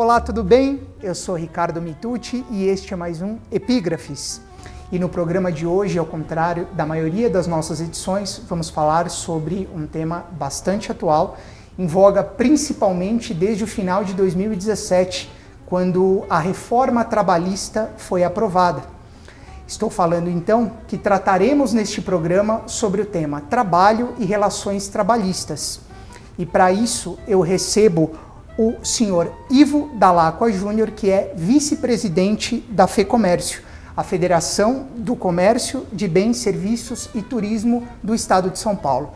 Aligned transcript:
Olá, 0.00 0.20
tudo 0.20 0.44
bem? 0.44 0.80
Eu 1.02 1.12
sou 1.12 1.34
Ricardo 1.34 1.82
Mitucci 1.82 2.46
e 2.52 2.68
este 2.68 2.94
é 2.94 2.96
mais 2.96 3.20
um 3.20 3.36
Epígrafes. 3.50 4.40
E 4.92 4.96
no 4.96 5.08
programa 5.08 5.50
de 5.50 5.66
hoje, 5.66 5.98
ao 5.98 6.06
contrário 6.06 6.68
da 6.72 6.86
maioria 6.86 7.28
das 7.28 7.48
nossas 7.48 7.80
edições, 7.80 8.40
vamos 8.48 8.70
falar 8.70 9.10
sobre 9.10 9.68
um 9.74 9.88
tema 9.88 10.24
bastante 10.38 10.92
atual, 10.92 11.36
em 11.76 11.88
voga 11.88 12.22
principalmente 12.22 13.34
desde 13.34 13.64
o 13.64 13.66
final 13.66 14.04
de 14.04 14.14
2017, 14.14 15.32
quando 15.66 16.24
a 16.30 16.38
reforma 16.38 17.04
trabalhista 17.04 17.90
foi 17.96 18.22
aprovada. 18.22 18.82
Estou 19.66 19.90
falando 19.90 20.30
então 20.30 20.74
que 20.86 20.96
trataremos 20.96 21.72
neste 21.72 22.00
programa 22.00 22.62
sobre 22.68 23.02
o 23.02 23.04
tema 23.04 23.40
trabalho 23.40 24.14
e 24.16 24.24
relações 24.24 24.86
trabalhistas. 24.86 25.80
E 26.38 26.46
para 26.46 26.70
isso 26.70 27.18
eu 27.26 27.40
recebo 27.40 28.12
o 28.58 28.84
senhor 28.84 29.32
Ivo 29.48 29.88
Dalacqua 29.94 30.50
Júnior, 30.50 30.90
que 30.90 31.08
é 31.08 31.32
vice-presidente 31.36 32.58
da 32.68 32.88
FEComércio, 32.88 33.62
a 33.96 34.02
Federação 34.02 34.88
do 34.96 35.14
Comércio 35.14 35.86
de 35.92 36.08
Bens, 36.08 36.38
Serviços 36.38 37.08
e 37.14 37.22
Turismo 37.22 37.86
do 38.02 38.14
Estado 38.14 38.50
de 38.50 38.58
São 38.58 38.74
Paulo. 38.74 39.10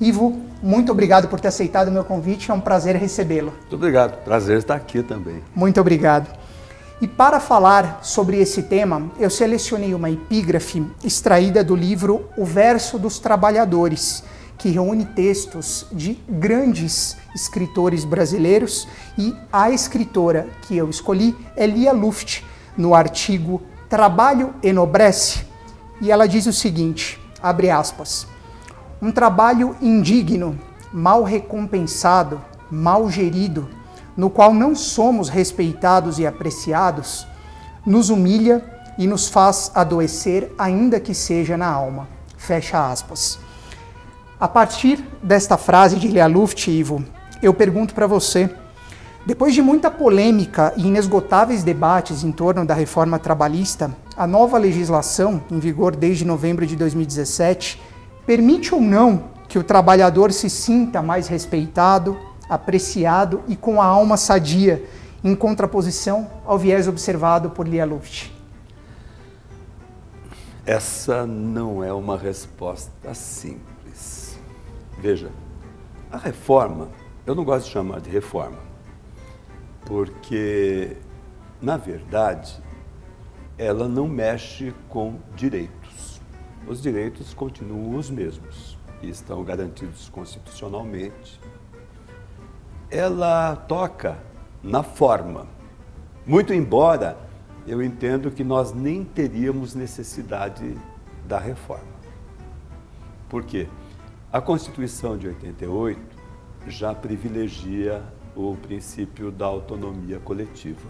Ivo, 0.00 0.40
muito 0.62 0.92
obrigado 0.92 1.28
por 1.28 1.40
ter 1.40 1.48
aceitado 1.48 1.88
o 1.88 1.92
meu 1.92 2.04
convite, 2.04 2.50
é 2.50 2.54
um 2.54 2.60
prazer 2.60 2.94
recebê-lo. 2.96 3.52
Muito 3.60 3.76
obrigado, 3.76 4.22
prazer 4.24 4.58
estar 4.58 4.76
aqui 4.76 5.02
também. 5.02 5.42
Muito 5.54 5.80
obrigado. 5.80 6.28
E 7.00 7.08
para 7.08 7.40
falar 7.40 7.98
sobre 8.02 8.40
esse 8.40 8.62
tema, 8.62 9.10
eu 9.18 9.28
selecionei 9.28 9.92
uma 9.92 10.10
epígrafe 10.10 10.86
extraída 11.02 11.64
do 11.64 11.74
livro 11.74 12.28
O 12.36 12.44
Verso 12.44 12.98
dos 12.98 13.18
Trabalhadores, 13.18 14.22
que 14.58 14.70
reúne 14.70 15.04
textos 15.04 15.86
de 15.92 16.14
grandes 16.28 17.16
escritores 17.34 18.04
brasileiros 18.04 18.88
e 19.18 19.34
a 19.52 19.70
escritora 19.70 20.48
que 20.62 20.76
eu 20.76 20.88
escolhi 20.88 21.36
é 21.56 21.66
Lia 21.66 21.92
Luft, 21.92 22.42
no 22.76 22.94
artigo 22.94 23.62
Trabalho 23.88 24.54
enobrece, 24.62 25.46
e 26.00 26.10
ela 26.10 26.26
diz 26.26 26.46
o 26.46 26.52
seguinte, 26.52 27.20
abre 27.40 27.70
aspas, 27.70 28.26
um 29.00 29.12
trabalho 29.12 29.76
indigno, 29.80 30.58
mal 30.92 31.22
recompensado, 31.22 32.40
mal 32.70 33.08
gerido, 33.10 33.68
no 34.16 34.30
qual 34.30 34.52
não 34.52 34.74
somos 34.74 35.28
respeitados 35.28 36.18
e 36.18 36.26
apreciados, 36.26 37.26
nos 37.86 38.10
humilha 38.10 38.64
e 38.98 39.06
nos 39.06 39.28
faz 39.28 39.70
adoecer, 39.74 40.52
ainda 40.58 40.98
que 40.98 41.14
seja 41.14 41.56
na 41.56 41.68
alma. 41.68 42.08
Fecha 42.36 42.90
aspas. 42.90 43.38
A 44.44 44.48
partir 44.48 45.02
desta 45.22 45.56
frase 45.56 45.96
de 45.96 46.06
Lea 46.06 46.26
Luft, 46.26 46.68
Ivo, 46.68 47.02
eu 47.42 47.54
pergunto 47.54 47.94
para 47.94 48.06
você, 48.06 48.50
depois 49.24 49.54
de 49.54 49.62
muita 49.62 49.90
polêmica 49.90 50.74
e 50.76 50.86
inesgotáveis 50.86 51.64
debates 51.64 52.22
em 52.22 52.30
torno 52.30 52.62
da 52.66 52.74
reforma 52.74 53.18
trabalhista, 53.18 53.90
a 54.14 54.26
nova 54.26 54.58
legislação, 54.58 55.42
em 55.50 55.58
vigor 55.58 55.96
desde 55.96 56.26
novembro 56.26 56.66
de 56.66 56.76
2017, 56.76 57.80
permite 58.26 58.74
ou 58.74 58.82
não 58.82 59.30
que 59.48 59.58
o 59.58 59.64
trabalhador 59.64 60.30
se 60.30 60.50
sinta 60.50 61.00
mais 61.00 61.26
respeitado, 61.26 62.14
apreciado 62.46 63.40
e 63.48 63.56
com 63.56 63.80
a 63.80 63.86
alma 63.86 64.18
sadia, 64.18 64.84
em 65.24 65.34
contraposição 65.34 66.30
ao 66.44 66.58
viés 66.58 66.86
observado 66.86 67.48
por 67.48 67.66
Lia 67.66 67.86
Luft? 67.86 68.30
Essa 70.66 71.24
não 71.24 71.82
é 71.82 71.94
uma 71.94 72.18
resposta 72.18 73.14
simples. 73.14 73.73
Veja, 75.04 75.30
a 76.10 76.16
reforma, 76.16 76.88
eu 77.26 77.34
não 77.34 77.44
gosto 77.44 77.66
de 77.66 77.72
chamar 77.72 78.00
de 78.00 78.08
reforma, 78.08 78.56
porque, 79.84 80.96
na 81.60 81.76
verdade, 81.76 82.58
ela 83.58 83.86
não 83.86 84.08
mexe 84.08 84.72
com 84.88 85.18
direitos. 85.36 86.22
Os 86.66 86.80
direitos 86.80 87.34
continuam 87.34 87.98
os 87.98 88.08
mesmos 88.08 88.78
e 89.02 89.10
estão 89.10 89.44
garantidos 89.44 90.08
constitucionalmente. 90.08 91.38
Ela 92.90 93.56
toca 93.56 94.16
na 94.62 94.82
forma, 94.82 95.46
muito 96.24 96.54
embora 96.54 97.18
eu 97.66 97.82
entendo 97.82 98.30
que 98.30 98.42
nós 98.42 98.72
nem 98.72 99.04
teríamos 99.04 99.74
necessidade 99.74 100.78
da 101.28 101.38
reforma. 101.38 101.92
Por 103.28 103.44
quê? 103.44 103.68
A 104.34 104.40
Constituição 104.40 105.16
de 105.16 105.28
88 105.28 106.00
já 106.66 106.92
privilegia 106.92 108.02
o 108.34 108.56
princípio 108.56 109.30
da 109.30 109.46
autonomia 109.46 110.18
coletiva. 110.18 110.88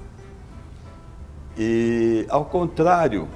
E, 1.55 2.25
ao 2.31 2.47
contrário 2.47 3.29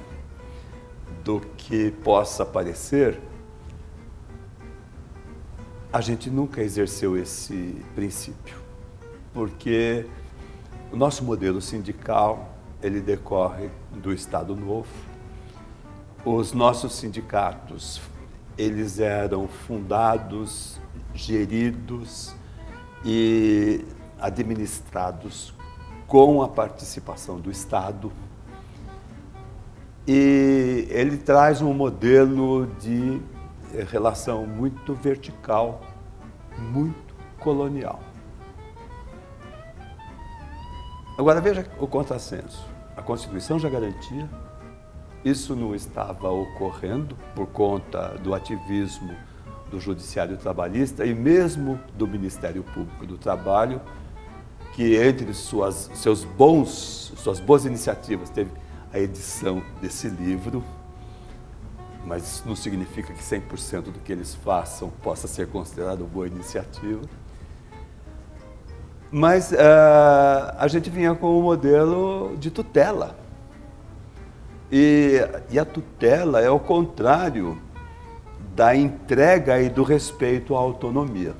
do 1.23 1.39
que 1.55 1.91
possa 1.91 2.43
parecer, 2.43 3.21
a 5.93 6.01
gente 6.01 6.27
nunca 6.31 6.63
exerceu 6.63 7.15
esse 7.15 7.79
princípio, 7.93 8.57
porque 9.31 10.07
o 10.91 10.95
nosso 10.95 11.23
modelo 11.23 11.61
sindical 11.61 12.57
ele 12.81 12.99
decorre 12.99 13.69
do 13.91 14.11
Estado 14.11 14.55
Novo. 14.55 14.89
Os 16.25 16.51
nossos 16.51 16.95
sindicatos 16.95 18.01
eles 18.59 18.99
eram 18.99 19.47
fundados, 19.47 20.77
geridos 21.15 22.35
e 23.05 23.85
administrados 24.19 25.53
com 26.05 26.41
a 26.41 26.47
participação 26.49 27.39
do 27.39 27.49
Estado. 27.49 28.11
E 30.05 30.87
ele 30.89 31.15
traz 31.15 31.61
um 31.61 31.73
modelo 31.73 32.67
de 32.81 33.21
relação 33.89 34.45
muito 34.45 34.93
vertical, 34.93 35.79
muito 36.57 37.15
colonial. 37.39 38.01
Agora 41.17 41.39
veja 41.39 41.65
o 41.79 41.87
contrassenso. 41.87 42.67
A 42.97 43.01
Constituição 43.01 43.57
já 43.57 43.69
garantia 43.69 44.29
isso 45.23 45.55
não 45.55 45.75
estava 45.75 46.29
ocorrendo 46.29 47.15
por 47.35 47.47
conta 47.47 48.17
do 48.23 48.33
ativismo 48.33 49.13
do 49.69 49.79
Judiciário 49.79 50.37
Trabalhista 50.37 51.05
e 51.05 51.13
mesmo 51.13 51.79
do 51.95 52.07
Ministério 52.07 52.63
Público 52.63 53.05
do 53.05 53.17
Trabalho, 53.17 53.81
que 54.73 54.95
entre 54.95 55.33
suas, 55.33 55.91
seus 55.93 56.23
bons, 56.23 57.13
suas 57.17 57.39
boas 57.39 57.65
iniciativas 57.65 58.29
teve 58.29 58.51
a 58.93 58.99
edição 58.99 59.61
desse 59.81 60.07
livro, 60.07 60.63
mas 62.05 62.23
isso 62.23 62.43
não 62.47 62.55
significa 62.55 63.13
que 63.13 63.21
100% 63.21 63.83
do 63.83 63.99
que 63.99 64.11
eles 64.11 64.33
façam 64.33 64.89
possa 65.03 65.27
ser 65.27 65.47
considerado 65.47 66.05
boa 66.05 66.27
iniciativa. 66.27 67.01
Mas 69.11 69.51
uh, 69.51 69.55
a 70.57 70.67
gente 70.67 70.89
vinha 70.89 71.13
com 71.13 71.37
um 71.37 71.41
modelo 71.41 72.35
de 72.39 72.49
tutela 72.49 73.15
e, 74.71 75.19
e 75.49 75.57
a 75.57 75.65
tutela 75.65 76.41
é 76.41 76.49
o 76.49 76.59
contrário 76.59 77.57
da 78.55 78.75
entrega 78.75 79.61
e 79.61 79.69
do 79.69 79.83
respeito 79.83 80.55
à 80.55 80.59
autonomia. 80.59 81.33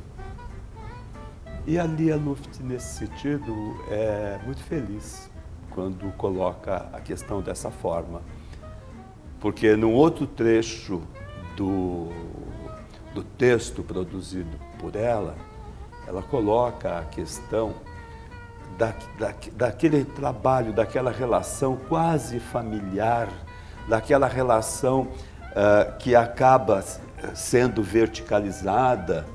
E 1.67 1.77
a 1.77 1.83
Lia 1.83 2.15
Luft, 2.15 2.59
nesse 2.61 3.05
sentido, 3.05 3.53
é 3.89 4.39
muito 4.45 4.63
feliz 4.63 5.29
quando 5.69 6.11
coloca 6.13 6.89
a 6.91 6.99
questão 6.99 7.41
dessa 7.41 7.69
forma. 7.69 8.21
Porque 9.39 9.75
num 9.75 9.93
outro 9.93 10.25
trecho 10.25 11.01
do, 11.55 12.09
do 13.13 13.23
texto 13.23 13.83
produzido 13.83 14.57
por 14.79 14.95
ela, 14.95 15.35
ela 16.07 16.23
coloca 16.23 16.97
a 16.97 17.05
questão 17.05 17.75
da, 18.77 18.93
da, 19.17 19.33
daquele 19.53 20.05
trabalho, 20.05 20.73
daquela 20.73 21.11
relação 21.11 21.77
quase 21.87 22.39
familiar, 22.39 23.27
daquela 23.87 24.27
relação 24.27 25.01
uh, 25.01 25.97
que 25.97 26.15
acaba 26.15 26.83
sendo 27.33 27.83
verticalizada. 27.83 29.25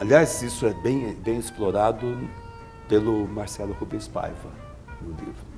Aliás, 0.00 0.42
isso 0.42 0.66
é 0.66 0.74
bem, 0.74 1.14
bem 1.14 1.38
explorado 1.38 2.28
pelo 2.88 3.26
Marcelo 3.28 3.72
Rubens 3.72 4.08
Paiva 4.08 4.50
no 5.00 5.10
livro. 5.10 5.52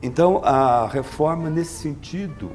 Então, 0.00 0.40
a 0.44 0.86
reforma, 0.86 1.50
nesse 1.50 1.74
sentido, 1.74 2.50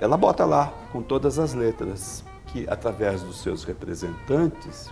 ela 0.00 0.16
bota 0.16 0.44
lá, 0.44 0.72
com 0.92 1.00
todas 1.02 1.38
as 1.38 1.54
letras, 1.54 2.24
que 2.46 2.68
através 2.68 3.22
dos 3.22 3.40
seus 3.40 3.64
representantes, 3.64 4.90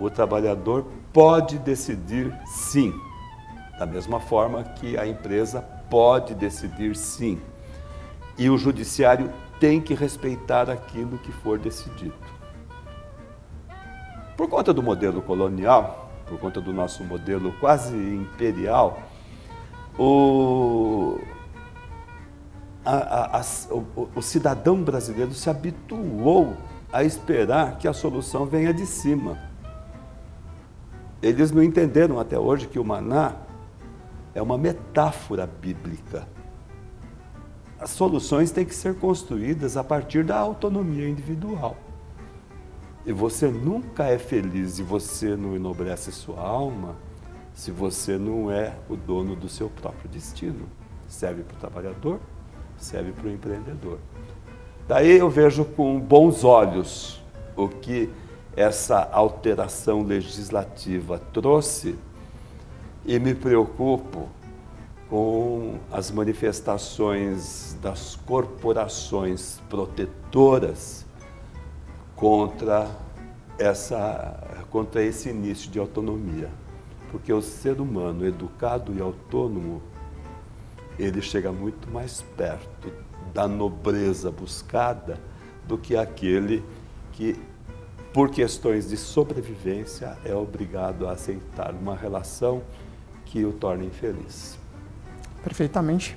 o 0.00 0.10
trabalhador 0.10 0.86
pode 1.12 1.58
decidir 1.58 2.34
sim, 2.46 2.92
da 3.78 3.86
mesma 3.86 4.20
forma 4.20 4.64
que 4.64 4.96
a 4.96 5.06
empresa 5.06 5.62
pode 5.90 6.34
decidir 6.34 6.96
sim. 6.96 7.40
E 8.38 8.48
o 8.48 8.56
judiciário 8.56 9.30
tem 9.60 9.80
que 9.80 9.94
respeitar 9.94 10.70
aquilo 10.70 11.18
que 11.18 11.30
for 11.30 11.58
decidido. 11.58 12.14
Por 14.36 14.48
conta 14.48 14.72
do 14.72 14.82
modelo 14.82 15.20
colonial, 15.22 16.10
por 16.26 16.38
conta 16.38 16.60
do 16.60 16.72
nosso 16.72 17.04
modelo 17.04 17.52
quase 17.60 17.94
imperial, 17.94 19.02
o, 19.98 21.20
a, 22.84 22.96
a, 22.96 23.38
a, 23.38 23.42
o, 23.70 24.08
o 24.16 24.22
cidadão 24.22 24.82
brasileiro 24.82 25.34
se 25.34 25.50
habituou 25.50 26.56
a 26.92 27.04
esperar 27.04 27.78
que 27.78 27.86
a 27.86 27.92
solução 27.92 28.46
venha 28.46 28.72
de 28.72 28.86
cima. 28.86 29.51
Eles 31.22 31.52
não 31.52 31.62
entenderam 31.62 32.18
até 32.18 32.38
hoje 32.38 32.66
que 32.66 32.78
o 32.78 32.84
maná 32.84 33.36
é 34.34 34.42
uma 34.42 34.58
metáfora 34.58 35.46
bíblica. 35.46 36.26
As 37.78 37.90
soluções 37.90 38.50
têm 38.50 38.64
que 38.64 38.74
ser 38.74 38.96
construídas 38.96 39.76
a 39.76 39.84
partir 39.84 40.24
da 40.24 40.36
autonomia 40.36 41.08
individual. 41.08 41.76
E 43.04 43.12
você 43.12 43.48
nunca 43.48 44.04
é 44.04 44.18
feliz 44.18 44.78
e 44.78 44.82
você 44.82 45.36
não 45.36 45.56
enobrece 45.56 46.12
sua 46.12 46.40
alma 46.40 46.96
se 47.52 47.70
você 47.70 48.16
não 48.16 48.50
é 48.50 48.74
o 48.88 48.96
dono 48.96 49.36
do 49.36 49.48
seu 49.48 49.68
próprio 49.68 50.08
destino. 50.08 50.66
Serve 51.08 51.42
para 51.42 51.56
o 51.56 51.58
trabalhador, 51.58 52.20
serve 52.78 53.12
para 53.12 53.26
o 53.26 53.30
empreendedor. 53.30 53.98
Daí 54.88 55.18
eu 55.18 55.28
vejo 55.28 55.64
com 55.64 56.00
bons 56.00 56.44
olhos 56.44 57.22
o 57.56 57.68
que 57.68 58.10
essa 58.56 59.08
alteração 59.12 60.02
legislativa 60.02 61.18
trouxe 61.32 61.98
e 63.04 63.18
me 63.18 63.34
preocupo 63.34 64.28
com 65.08 65.78
as 65.90 66.10
manifestações 66.10 67.76
das 67.82 68.16
corporações 68.16 69.60
protetoras 69.68 71.04
contra 72.16 72.88
essa 73.58 74.64
contra 74.70 75.02
esse 75.02 75.28
início 75.28 75.70
de 75.70 75.78
autonomia. 75.78 76.48
Porque 77.10 77.30
o 77.30 77.42
ser 77.42 77.78
humano 77.78 78.26
educado 78.26 78.94
e 78.96 79.02
autônomo, 79.02 79.82
ele 80.98 81.20
chega 81.20 81.52
muito 81.52 81.90
mais 81.90 82.22
perto 82.34 82.90
da 83.34 83.46
nobreza 83.46 84.30
buscada 84.30 85.20
do 85.68 85.76
que 85.76 85.94
aquele 85.94 86.64
que 87.12 87.38
por 88.12 88.30
questões 88.30 88.88
de 88.88 88.96
sobrevivência 88.96 90.18
é 90.24 90.34
obrigado 90.34 91.08
a 91.08 91.12
aceitar 91.12 91.72
uma 91.72 91.96
relação 91.96 92.62
que 93.24 93.44
o 93.44 93.52
torna 93.52 93.84
infeliz. 93.84 94.58
Perfeitamente. 95.42 96.16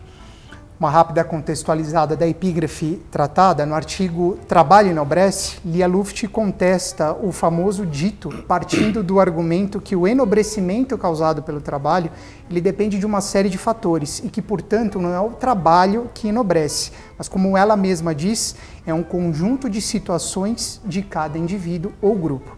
Uma 0.78 0.90
rápida 0.90 1.24
contextualizada 1.24 2.18
da 2.18 2.28
epígrafe 2.28 3.02
tratada 3.10 3.66
no 3.66 3.74
artigo 3.74 4.38
Trabalho 4.46 4.90
enobrece, 4.90 5.58
Lia 5.64 5.88
Luft 5.88 6.28
contesta 6.28 7.14
o 7.14 7.32
famoso 7.32 7.86
dito 7.86 8.30
partindo 8.46 9.02
do 9.02 9.18
argumento 9.18 9.80
que 9.80 9.96
o 9.96 10.06
enobrecimento 10.06 10.98
causado 10.98 11.42
pelo 11.42 11.62
trabalho 11.62 12.12
ele 12.50 12.60
depende 12.60 13.00
de 13.00 13.06
uma 13.06 13.22
série 13.22 13.48
de 13.48 13.58
fatores 13.58 14.20
e 14.20 14.28
que, 14.28 14.42
portanto, 14.42 15.00
não 15.00 15.14
é 15.14 15.20
o 15.22 15.30
trabalho 15.30 16.10
que 16.14 16.28
enobrece, 16.28 16.92
mas 17.18 17.30
como 17.30 17.56
ela 17.56 17.78
mesma 17.78 18.14
diz, 18.14 18.58
é 18.86 18.94
um 18.94 19.02
conjunto 19.02 19.70
de 19.70 19.80
situações 19.80 20.82
de 20.84 21.02
cada 21.02 21.38
indivíduo 21.38 21.94
ou 22.02 22.16
grupo. 22.16 22.52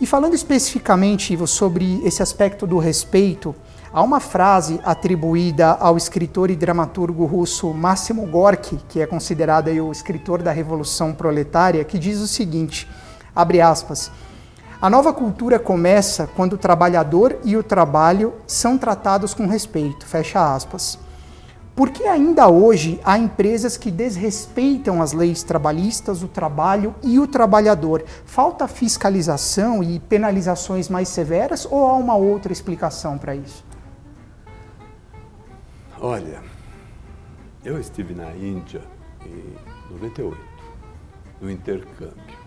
E 0.00 0.06
falando 0.06 0.34
especificamente 0.34 1.36
sobre 1.46 2.00
esse 2.04 2.22
aspecto 2.22 2.66
do 2.66 2.78
respeito, 2.78 3.54
Há 3.94 4.02
uma 4.02 4.18
frase 4.18 4.80
atribuída 4.84 5.70
ao 5.78 5.96
escritor 5.96 6.50
e 6.50 6.56
dramaturgo 6.56 7.24
russo 7.26 7.72
Máximo 7.72 8.26
Gorky, 8.26 8.76
que 8.88 9.00
é 9.00 9.06
considerado 9.06 9.68
o 9.68 9.92
escritor 9.92 10.42
da 10.42 10.50
Revolução 10.50 11.14
Proletária, 11.14 11.84
que 11.84 11.96
diz 11.96 12.18
o 12.18 12.26
seguinte: 12.26 12.90
abre 13.32 13.60
aspas. 13.60 14.10
A 14.82 14.90
nova 14.90 15.12
cultura 15.12 15.60
começa 15.60 16.28
quando 16.34 16.54
o 16.54 16.58
trabalhador 16.58 17.38
e 17.44 17.56
o 17.56 17.62
trabalho 17.62 18.34
são 18.48 18.76
tratados 18.76 19.32
com 19.32 19.46
respeito. 19.46 20.04
Fecha 20.04 20.52
aspas. 20.52 20.98
Por 21.76 21.90
que 21.90 22.02
ainda 22.02 22.48
hoje 22.48 23.00
há 23.04 23.16
empresas 23.16 23.76
que 23.76 23.92
desrespeitam 23.92 25.00
as 25.00 25.12
leis 25.12 25.44
trabalhistas, 25.44 26.20
o 26.20 26.26
trabalho 26.26 26.96
e 27.00 27.20
o 27.20 27.28
trabalhador? 27.28 28.02
Falta 28.26 28.66
fiscalização 28.66 29.84
e 29.84 30.00
penalizações 30.00 30.88
mais 30.88 31.08
severas 31.08 31.64
ou 31.64 31.86
há 31.86 31.92
uma 31.92 32.16
outra 32.16 32.52
explicação 32.52 33.16
para 33.16 33.36
isso? 33.36 33.73
Olha, 36.06 36.42
eu 37.64 37.80
estive 37.80 38.12
na 38.12 38.30
Índia 38.36 38.82
em 39.24 39.56
98, 39.90 40.38
no 41.40 41.50
intercâmbio. 41.50 42.38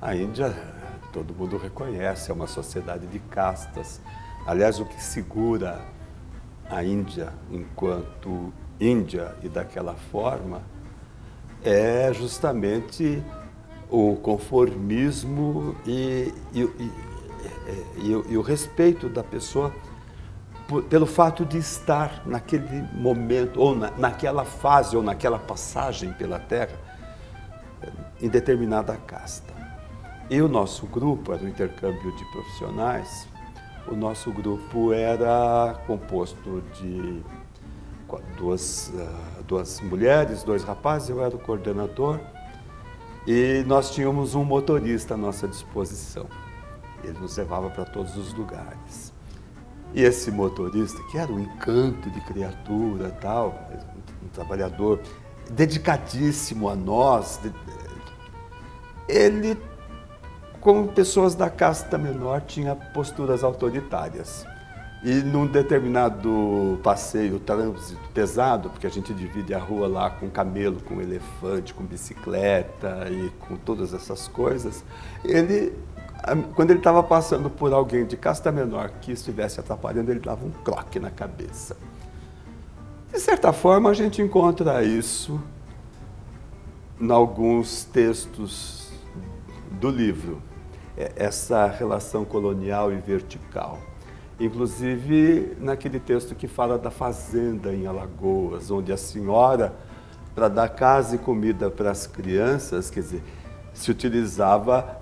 A 0.00 0.16
Índia, 0.16 0.56
todo 1.12 1.34
mundo 1.34 1.58
reconhece, 1.58 2.30
é 2.30 2.34
uma 2.34 2.46
sociedade 2.46 3.06
de 3.08 3.18
castas. 3.18 4.00
Aliás, 4.46 4.80
o 4.80 4.86
que 4.86 5.02
segura 5.02 5.84
a 6.70 6.82
Índia 6.82 7.34
enquanto 7.50 8.50
Índia 8.80 9.36
e 9.42 9.50
daquela 9.50 9.92
forma 10.10 10.62
é 11.62 12.10
justamente 12.14 13.22
o 13.90 14.16
conformismo 14.16 15.76
e, 15.86 16.32
e, 16.54 16.62
e, 17.98 18.32
e 18.32 18.36
o 18.38 18.40
respeito 18.40 19.10
da 19.10 19.22
pessoa 19.22 19.70
pelo 20.80 21.06
fato 21.06 21.44
de 21.44 21.58
estar 21.58 22.22
naquele 22.24 22.82
momento, 22.94 23.60
ou 23.60 23.74
na, 23.74 23.90
naquela 23.92 24.44
fase, 24.44 24.96
ou 24.96 25.02
naquela 25.02 25.38
passagem 25.38 26.12
pela 26.12 26.38
Terra, 26.38 26.78
em 28.20 28.28
determinada 28.28 28.96
casta. 28.96 29.52
E 30.30 30.40
o 30.40 30.48
nosso 30.48 30.86
grupo 30.86 31.32
era 31.32 31.42
um 31.42 31.48
intercâmbio 31.48 32.16
de 32.16 32.24
profissionais. 32.32 33.28
O 33.86 33.96
nosso 33.96 34.32
grupo 34.32 34.92
era 34.92 35.78
composto 35.86 36.62
de 36.74 37.22
duas, 38.36 38.92
ah, 38.96 39.42
duas 39.46 39.80
mulheres, 39.80 40.42
dois 40.42 40.62
rapazes, 40.62 41.10
eu 41.10 41.22
era 41.22 41.34
o 41.34 41.38
coordenador. 41.38 42.20
E 43.26 43.62
nós 43.66 43.90
tínhamos 43.90 44.34
um 44.34 44.44
motorista 44.44 45.14
à 45.14 45.16
nossa 45.16 45.46
disposição. 45.46 46.26
Ele 47.04 47.18
nos 47.18 47.36
levava 47.36 47.70
para 47.70 47.84
todos 47.84 48.16
os 48.16 48.32
lugares. 48.32 49.11
E 49.94 50.02
esse 50.02 50.30
motorista, 50.30 51.02
que 51.10 51.18
era 51.18 51.30
um 51.30 51.38
encanto 51.38 52.10
de 52.10 52.20
criatura, 52.22 53.10
tal, 53.20 53.68
um 54.22 54.28
trabalhador 54.28 55.00
dedicadíssimo 55.50 56.68
a 56.68 56.74
nós, 56.74 57.38
ele, 59.08 59.58
como 60.60 60.88
pessoas 60.88 61.34
da 61.34 61.50
casta 61.50 61.98
menor, 61.98 62.40
tinha 62.42 62.74
posturas 62.74 63.44
autoritárias. 63.44 64.46
E 65.04 65.14
num 65.14 65.46
determinado 65.46 66.78
passeio, 66.82 67.40
trânsito 67.40 68.00
pesado, 68.14 68.70
porque 68.70 68.86
a 68.86 68.90
gente 68.90 69.12
divide 69.12 69.52
a 69.52 69.58
rua 69.58 69.88
lá 69.88 70.08
com 70.08 70.30
camelo, 70.30 70.80
com 70.80 71.00
elefante, 71.00 71.74
com 71.74 71.84
bicicleta 71.84 73.08
e 73.10 73.28
com 73.40 73.56
todas 73.56 73.92
essas 73.92 74.28
coisas, 74.28 74.84
ele 75.24 75.76
quando 76.54 76.70
ele 76.70 76.78
estava 76.78 77.02
passando 77.02 77.50
por 77.50 77.72
alguém 77.72 78.06
de 78.06 78.16
casta 78.16 78.52
menor 78.52 78.90
que 79.00 79.12
estivesse 79.12 79.58
atrapalhando, 79.58 80.10
ele 80.10 80.20
dava 80.20 80.44
um 80.44 80.50
cloque 80.50 81.00
na 81.00 81.10
cabeça. 81.10 81.76
De 83.12 83.18
certa 83.18 83.52
forma, 83.52 83.90
a 83.90 83.94
gente 83.94 84.22
encontra 84.22 84.82
isso 84.84 85.40
em 87.00 87.10
alguns 87.10 87.84
textos 87.84 88.90
do 89.80 89.90
livro, 89.90 90.40
é, 90.96 91.12
essa 91.16 91.66
relação 91.66 92.24
colonial 92.24 92.92
e 92.92 92.96
vertical. 92.96 93.78
Inclusive 94.38 95.56
naquele 95.60 95.98
texto 95.98 96.34
que 96.34 96.46
fala 96.46 96.78
da 96.78 96.90
fazenda 96.90 97.72
em 97.74 97.86
Alagoas, 97.86 98.70
onde 98.70 98.92
a 98.92 98.96
senhora, 98.96 99.74
para 100.34 100.48
dar 100.48 100.68
casa 100.68 101.16
e 101.16 101.18
comida 101.18 101.70
para 101.70 101.90
as 101.90 102.06
crianças, 102.06 102.90
quer 102.90 103.00
dizer, 103.00 103.22
se 103.74 103.90
utilizava 103.90 105.00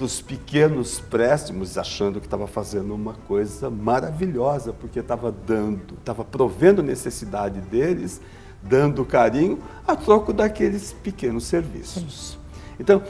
dos 0.00 0.22
pequenos 0.22 0.98
préstimos, 0.98 1.76
achando 1.76 2.20
que 2.20 2.26
estava 2.26 2.46
fazendo 2.46 2.94
uma 2.94 3.12
coisa 3.12 3.68
maravilhosa, 3.68 4.72
porque 4.72 4.98
estava 4.98 5.30
dando, 5.30 5.92
estava 5.98 6.24
provendo 6.24 6.82
necessidade 6.82 7.60
deles, 7.60 8.18
dando 8.62 9.04
carinho 9.04 9.58
a 9.86 9.94
troco 9.94 10.32
daqueles 10.32 10.94
pequenos 10.94 11.44
serviços. 11.44 12.38
Então, 12.78 13.02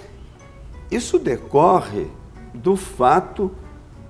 isso 0.90 1.16
decorre 1.16 2.08
do 2.52 2.74
fato 2.74 3.52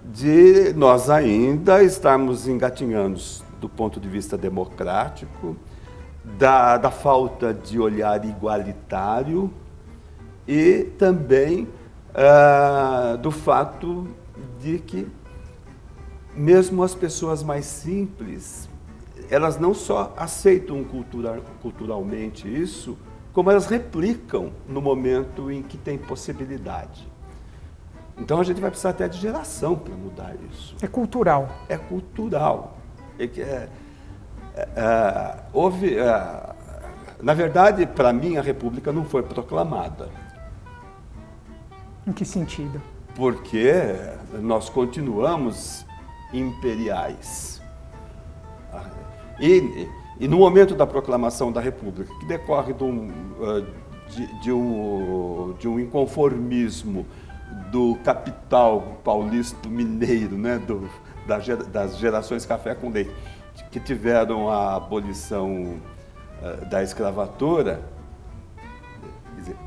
de 0.03 0.73
nós 0.73 1.11
ainda 1.11 1.83
estarmos 1.83 2.49
engatinhando 2.49 3.21
do 3.61 3.69
ponto 3.69 4.01
de 4.01 4.09
vista 4.09 4.39
democrático, 4.39 5.55
da, 6.39 6.79
da 6.79 6.91
falta 6.91 7.53
de 7.53 7.79
olhar 7.79 8.25
igualitário 8.25 9.53
e 10.49 10.85
também 10.99 11.69
uh, 12.15 13.19
do 13.19 13.31
fato 13.31 14.09
de 14.59 14.79
que 14.79 15.07
mesmo 16.35 16.83
as 16.83 16.95
pessoas 16.95 17.43
mais 17.43 17.67
simples, 17.67 18.69
elas 19.31 19.59
não 19.59 19.75
só 19.75 20.13
aceitam 20.17 20.83
cultura, 20.85 21.41
culturalmente 21.61 22.49
isso, 22.49 22.97
como 23.33 23.51
elas 23.51 23.67
replicam 23.67 24.53
no 24.69 24.81
momento 24.81 25.51
em 25.51 25.63
que 25.63 25.77
tem 25.77 25.99
possibilidade. 25.99 27.09
Então 28.19 28.39
a 28.39 28.45
gente 28.45 28.61
vai 28.61 28.71
precisar 28.71 28.91
até 28.91 29.09
de 29.09 29.19
geração 29.19 29.77
para 29.77 29.95
mudar 29.95 30.35
isso. 30.51 30.77
É 30.83 30.87
cultural. 30.87 31.49
É 31.69 31.77
cultural. 31.77 32.77
É, 33.19 33.25
é, 33.25 33.69
é, 34.57 35.37
houve, 35.53 35.97
é, 35.97 36.55
na 37.23 37.33
verdade, 37.33 37.87
para 37.87 38.13
mim, 38.13 38.37
a 38.37 38.43
República 38.43 38.93
não 38.93 39.05
foi 39.05 39.23
proclamada. 39.23 40.11
Em 42.11 42.13
que 42.13 42.25
sentido? 42.25 42.83
Porque 43.15 43.73
nós 44.41 44.69
continuamos 44.69 45.87
imperiais. 46.33 47.63
E, 49.39 49.89
e 50.19 50.27
no 50.27 50.39
momento 50.39 50.75
da 50.75 50.85
proclamação 50.85 51.53
da 51.53 51.61
República, 51.61 52.13
que 52.19 52.27
decorre 52.27 52.73
de 52.73 52.83
um, 52.83 53.11
uh, 53.39 53.65
de, 54.09 54.41
de 54.41 54.51
um, 54.51 55.55
de 55.57 55.69
um 55.69 55.79
inconformismo 55.79 57.07
do 57.71 57.95
capital 58.03 59.01
paulista 59.05 59.69
mineiro, 59.69 60.37
né, 60.37 60.59
do, 60.59 60.91
das 61.73 61.97
gerações 61.97 62.45
café 62.45 62.75
com 62.75 62.91
leite, 62.91 63.15
que 63.71 63.79
tiveram 63.79 64.51
a 64.51 64.75
abolição 64.75 65.77
uh, 66.43 66.69
da 66.69 66.83
escravatura, 66.83 67.81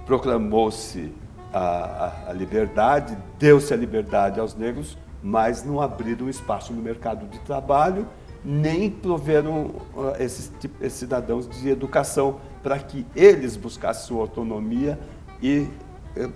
proclamou-se 0.06 1.23
a, 1.54 2.30
a, 2.30 2.34
liberdade, 2.34 3.16
deu-se 3.38 3.74
a 3.74 3.78
liberdade 3.78 4.40
aos 4.40 4.56
negros, 4.56 4.98
mas 5.22 5.64
não 5.64 5.80
abriram 5.80 6.28
espaço 6.28 6.74
no 6.74 6.82
mercado 6.82 7.28
de 7.28 7.40
trabalho, 7.40 8.08
nem 8.44 8.90
proveram 8.90 9.68
uh, 9.96 10.14
esses, 10.20 10.52
esses, 10.82 11.00
cidadãos 11.00 11.48
de 11.48 11.70
educação 11.70 12.42
para 12.62 12.78
que 12.80 13.06
eles 13.16 13.56
buscassem 13.56 14.08
sua 14.08 14.22
autonomia 14.22 15.00
e, 15.42 15.70
uh, 16.18 16.32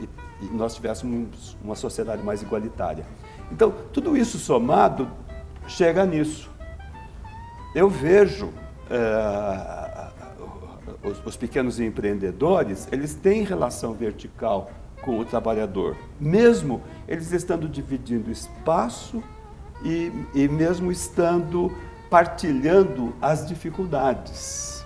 e, 0.00 0.08
e, 0.44 0.46
nós 0.52 0.74
tivéssemos 0.74 1.56
uma 1.64 1.74
sociedade 1.74 2.22
mais 2.22 2.42
igualitária. 2.42 3.04
Então, 3.50 3.74
tudo 3.92 4.16
isso 4.16 4.38
somado 4.38 5.10
chega 5.66 6.04
nisso. 6.04 6.50
Eu 7.74 7.88
vejo 7.88 8.46
uh, 8.46 9.85
os, 11.06 11.24
os 11.24 11.36
pequenos 11.36 11.78
empreendedores, 11.80 12.88
eles 12.90 13.14
têm 13.14 13.44
relação 13.44 13.92
vertical 13.94 14.70
com 15.02 15.18
o 15.18 15.24
trabalhador, 15.24 15.96
mesmo 16.18 16.82
eles 17.06 17.32
estando 17.32 17.68
dividindo 17.68 18.30
espaço 18.30 19.22
e, 19.84 20.10
e 20.34 20.48
mesmo 20.48 20.90
estando 20.90 21.72
partilhando 22.10 23.14
as 23.20 23.46
dificuldades. 23.46 24.84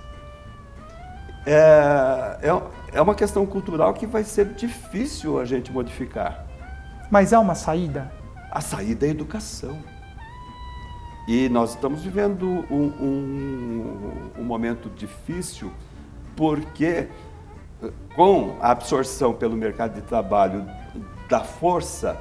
É, 1.47 2.39
é, 2.43 2.99
é 2.99 3.01
uma 3.01 3.15
questão 3.15 3.47
cultural 3.47 3.95
que 3.95 4.07
vai 4.07 4.25
ser 4.25 4.53
difícil 4.55 5.39
a 5.39 5.45
gente 5.45 5.73
modificar. 5.73 6.47
Mas 7.11 7.33
há 7.33 7.41
uma 7.41 7.55
saída? 7.55 8.13
A 8.51 8.61
saída 8.61 9.07
é 9.07 9.09
a 9.09 9.13
educação. 9.13 9.79
E 11.27 11.49
nós 11.49 11.71
estamos 11.71 12.03
vivendo 12.03 12.47
um, 12.71 12.87
um, 13.01 14.31
um 14.39 14.45
momento 14.45 14.91
difícil 14.91 15.71
porque 16.37 17.09
com 18.15 18.57
a 18.61 18.71
absorção 18.71 19.33
pelo 19.33 19.57
mercado 19.57 19.95
de 19.95 20.03
trabalho 20.03 20.67
da 21.29 21.41
força 21.41 22.19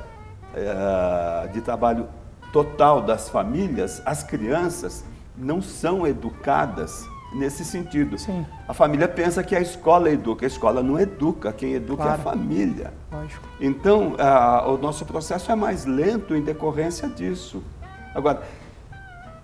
é, 0.53 1.47
de 1.47 1.61
trabalho 1.61 2.07
total 2.51 3.01
das 3.01 3.29
famílias, 3.29 4.01
as 4.05 4.23
crianças 4.23 5.03
não 5.37 5.61
são 5.61 6.05
educadas 6.05 7.07
nesse 7.33 7.63
sentido. 7.63 8.17
Sim. 8.17 8.45
A 8.67 8.73
família 8.73 9.07
pensa 9.07 9.43
que 9.43 9.55
a 9.55 9.61
escola 9.61 10.09
educa, 10.09 10.45
a 10.45 10.47
escola 10.47 10.81
não 10.81 10.99
educa, 10.99 11.53
quem 11.53 11.73
educa 11.73 12.03
claro. 12.03 12.17
é 12.17 12.21
a 12.21 12.23
família. 12.23 12.93
Lógico. 13.11 13.47
Então, 13.61 14.15
a, 14.17 14.67
o 14.67 14.77
nosso 14.77 15.05
processo 15.05 15.51
é 15.51 15.55
mais 15.55 15.85
lento 15.85 16.35
em 16.35 16.41
decorrência 16.41 17.07
disso. 17.07 17.63
Agora, 18.15 18.41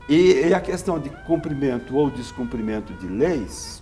e, 0.09 0.47
e 0.47 0.53
a 0.53 0.59
questão 0.59 0.99
de 0.99 1.09
cumprimento 1.09 1.95
ou 1.95 2.09
descumprimento 2.09 2.93
de 2.93 3.07
leis, 3.07 3.81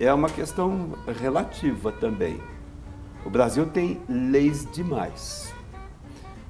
é 0.00 0.12
uma 0.12 0.28
questão 0.28 0.92
relativa 1.20 1.90
também. 1.90 2.40
O 3.24 3.30
Brasil 3.30 3.66
tem 3.66 4.00
leis 4.08 4.66
demais. 4.72 5.52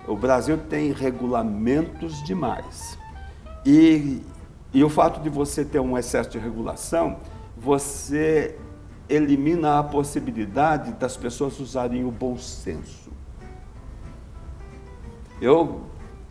O 0.07 0.17
Brasil 0.17 0.59
tem 0.59 0.93
regulamentos 0.93 2.23
demais. 2.23 2.99
E, 3.65 4.23
e 4.73 4.85
o 4.85 4.89
fato 4.89 5.21
de 5.21 5.29
você 5.29 5.65
ter 5.65 5.81
um 5.81 5.97
excesso 5.97 6.31
de 6.31 6.39
regulação, 6.39 7.19
você 7.57 8.57
elimina 9.09 9.79
a 9.79 9.83
possibilidade 9.83 10.93
das 10.93 11.17
pessoas 11.17 11.59
usarem 11.59 12.05
o 12.05 12.11
bom 12.11 12.37
senso. 12.37 13.11
Eu, 15.41 15.83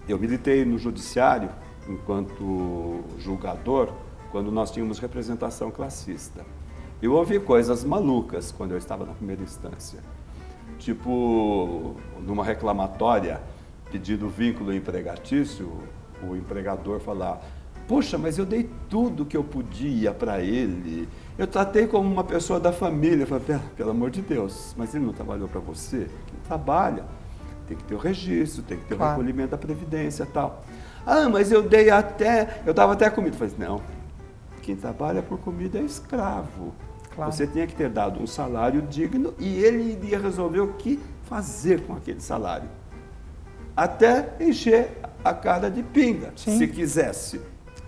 eu 0.07 0.19
militei 0.19 0.63
no 0.65 0.77
judiciário 0.77 1.49
enquanto 1.87 3.03
julgador 3.17 3.91
quando 4.31 4.51
nós 4.51 4.69
tínhamos 4.69 4.99
representação 4.99 5.71
classista. 5.71 6.45
Eu 7.01 7.13
ouvi 7.13 7.39
coisas 7.39 7.83
malucas 7.83 8.51
quando 8.51 8.71
eu 8.71 8.77
estava 8.77 9.05
na 9.05 9.13
primeira 9.13 9.43
instância. 9.43 9.99
Tipo, 10.79 11.95
numa 12.21 12.43
reclamatória 12.43 13.41
pedindo 13.91 14.27
vínculo 14.27 14.73
empregatício, 14.73 15.71
o 16.27 16.35
empregador 16.35 16.99
falar: 16.99 17.41
Poxa, 17.87 18.17
mas 18.17 18.37
eu 18.37 18.45
dei 18.45 18.69
tudo 18.89 19.25
que 19.25 19.37
eu 19.37 19.43
podia 19.43 20.11
para 20.11 20.41
ele. 20.41 21.07
Eu 21.37 21.47
tratei 21.47 21.87
como 21.87 22.11
uma 22.11 22.23
pessoa 22.23 22.59
da 22.59 22.73
família. 22.73 23.23
Eu 23.23 23.27
falei, 23.27 23.59
pelo 23.75 23.91
amor 23.91 24.09
de 24.09 24.21
Deus, 24.21 24.73
mas 24.75 24.93
ele 24.93 25.05
não 25.05 25.13
trabalhou 25.13 25.47
para 25.47 25.61
você? 25.61 26.07
Quem 26.27 26.39
trabalha 26.47 27.05
tem 27.67 27.77
que 27.77 27.83
ter 27.83 27.95
o 27.95 27.97
registro, 27.97 28.63
tem 28.63 28.77
que 28.77 28.85
ter 28.85 28.95
o 28.95 28.97
claro. 28.97 29.17
recolhimento 29.17 29.51
da 29.51 29.57
previdência 29.57 30.23
e 30.23 30.27
tal. 30.27 30.63
Ah, 31.05 31.29
mas 31.29 31.51
eu 31.51 31.61
dei 31.61 31.89
até, 31.89 32.61
eu 32.65 32.73
dava 32.73 32.93
até 32.93 33.09
comida. 33.09 33.35
Eu 33.35 33.39
falei, 33.39 33.53
não, 33.57 33.81
quem 34.67 34.75
trabalha 34.75 35.23
por 35.23 35.39
comida 35.39 35.79
é 35.79 35.81
escravo. 35.81 36.75
Claro. 37.15 37.31
Você 37.31 37.47
tinha 37.47 37.65
que 37.65 37.73
ter 37.73 37.89
dado 37.89 38.21
um 38.21 38.27
salário 38.27 38.81
digno 38.81 39.33
e 39.39 39.63
ele 39.63 39.93
iria 39.93 40.19
resolver 40.19 40.59
o 40.59 40.73
que 40.73 40.99
fazer 41.23 41.83
com 41.83 41.93
aquele 41.93 42.19
salário. 42.19 42.67
Até 43.75 44.33
encher 44.41 44.97
a 45.23 45.33
cara 45.33 45.71
de 45.71 45.81
pinga, 45.81 46.33
Sim. 46.35 46.57
se 46.57 46.67
quisesse. 46.67 47.39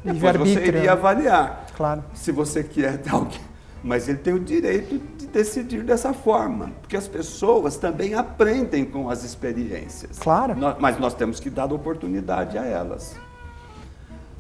Depois 0.06 0.38
você 0.38 0.66
iria 0.66 0.84
né? 0.84 0.88
avaliar 0.88 1.66
claro. 1.76 2.02
se 2.14 2.32
você 2.32 2.64
quer 2.64 2.98
ter 3.00 3.10
alguém. 3.10 3.42
Mas 3.84 4.08
ele 4.08 4.20
tem 4.20 4.34
o 4.34 4.40
direito 4.40 4.98
de 5.18 5.28
decidir 5.28 5.84
dessa 5.84 6.14
forma, 6.14 6.72
porque 6.82 6.96
as 6.96 7.10
pessoas 7.10 7.76
também 7.76 8.14
aprendem 8.14 8.86
com 8.86 9.10
as 9.10 9.26
experiências. 9.26 10.18
Claro. 10.18 10.56
mas 10.80 10.98
nós 10.98 11.14
temos 11.14 11.42
que 11.42 11.50
dar 11.50 11.72
oportunidade 11.74 12.58
a 12.58 12.64
elas. 12.64 13.18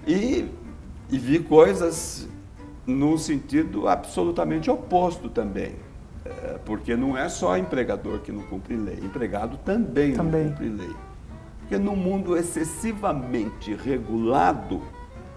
E, 0.08 0.50
e 1.10 1.18
vi 1.18 1.40
coisas 1.40 2.28
num 2.86 3.18
sentido 3.18 3.88
absolutamente 3.88 4.70
oposto 4.70 5.30
também. 5.30 5.76
É, 6.26 6.60
porque 6.66 6.96
não 6.96 7.18
é 7.18 7.28
só 7.30 7.58
empregador 7.58 8.20
que 8.20 8.32
não 8.32 8.44
cumpre 8.44 8.76
lei, 8.76 9.00
empregado 9.02 9.58
também, 9.58 10.14
também. 10.14 10.44
não 10.44 10.52
cumpre 10.52 10.70
lei. 10.70 10.96
Porque 11.60 11.78
no 11.78 11.96
mundo 11.96 12.36
excessivamente 12.36 13.74
regulado, 13.74 14.82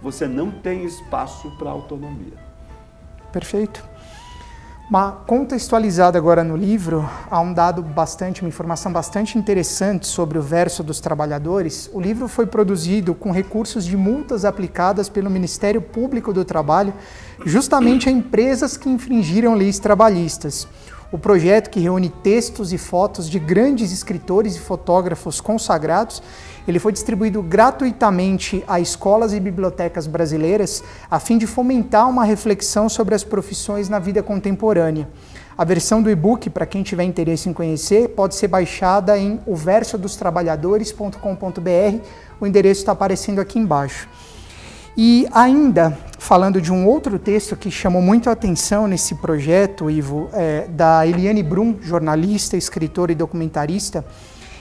você 0.01 0.27
não 0.27 0.51
tem 0.51 0.85
espaço 0.85 1.51
para 1.59 1.71
autonomia. 1.71 2.37
Perfeito. 3.31 3.92
Uma 4.91 5.13
contextualizada 5.13 6.19
agora 6.19 6.45
no 6.45 6.55
livro, 6.55 7.09
há 7.31 7.41
um 7.41 7.55
dado 7.55 7.81
bastante, 7.83 8.43
uma 8.43 8.49
informação 8.49 8.93
bastante 8.93 9.39
interessante 9.39 10.07
sobre 10.07 10.39
o 10.39 10.43
verso 10.43 10.83
dos 10.83 11.01
trabalhadores. 11.01 11.89
O 11.95 12.01
livro 12.01 12.29
foi 12.29 12.47
produzido 12.47 13.15
com 13.15 13.31
recursos 13.33 13.87
de 13.87 13.97
multas 13.97 14.45
aplicadas 14.45 15.09
pelo 15.09 15.31
Ministério 15.31 15.81
Público 15.81 16.31
do 16.33 16.45
Trabalho, 16.45 16.93
justamente 17.47 18.09
a 18.09 18.13
empresas 18.13 18.77
que 18.77 18.91
infringiram 18.91 19.55
leis 19.55 19.79
trabalhistas. 19.79 20.69
O 21.13 21.19
projeto, 21.19 21.69
que 21.69 21.79
reúne 21.79 22.09
textos 22.09 22.73
e 22.73 22.79
fotos 22.79 23.29
de 23.29 23.39
grandes 23.39 23.93
escritores 23.93 24.57
e 24.57 24.59
fotógrafos 24.59 25.43
consagrados, 25.43 26.23
ele 26.67 26.79
foi 26.79 26.91
distribuído 26.91 27.43
gratuitamente 27.43 28.65
a 28.67 28.81
escolas 28.81 29.35
e 29.35 29.41
bibliotecas 29.41 30.07
brasileiras 30.07 30.83
a 31.11 31.21
fim 31.21 31.37
de 31.37 31.47
fomentar 31.47 32.09
uma 32.09 32.25
reflexão 32.25 32.89
sobre 32.89 33.15
as 33.15 33.23
profissões 33.23 33.91
na 33.91 33.99
vida 33.99 34.23
contemporânea. 34.23 35.07
A 35.57 35.65
versão 35.65 36.03
do 36.03 36.09
e-book, 36.09 36.49
para 36.49 36.65
quem 36.65 36.83
tiver 36.83 37.05
interesse 37.05 37.47
em 37.47 37.53
conhecer, 37.53 38.09
pode 38.09 38.35
ser 38.35 38.49
baixada 38.49 39.19
em 39.19 39.39
oversodostrabalhadores.com.br. 39.47 42.07
O 42.41 42.47
endereço 42.47 42.81
está 42.81 42.93
aparecendo 42.93 43.39
aqui 43.39 43.59
embaixo. 43.59 44.09
E 44.97 45.27
ainda, 45.33 45.99
falando 46.19 46.61
de 46.61 46.71
um 46.71 46.87
outro 46.87 47.19
texto 47.19 47.57
que 47.57 47.71
chamou 47.71 48.03
muito 48.03 48.29
a 48.29 48.35
atenção 48.35 48.87
nesse 48.87 49.15
projeto, 49.15 49.91
Ivo, 49.91 50.29
é, 50.35 50.67
da 50.69 51.07
Eliane 51.07 51.43
Brum, 51.43 51.77
jornalista, 51.81 52.59
escritora 52.59 53.11
e 53.11 53.15
documentarista, 53.15 54.05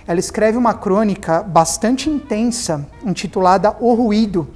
ela 0.07 0.19
escreve 0.19 0.57
uma 0.57 0.73
crônica 0.73 1.43
bastante 1.43 2.09
intensa, 2.09 2.88
intitulada 3.05 3.75
O 3.81 3.93
Ruído, 3.93 4.47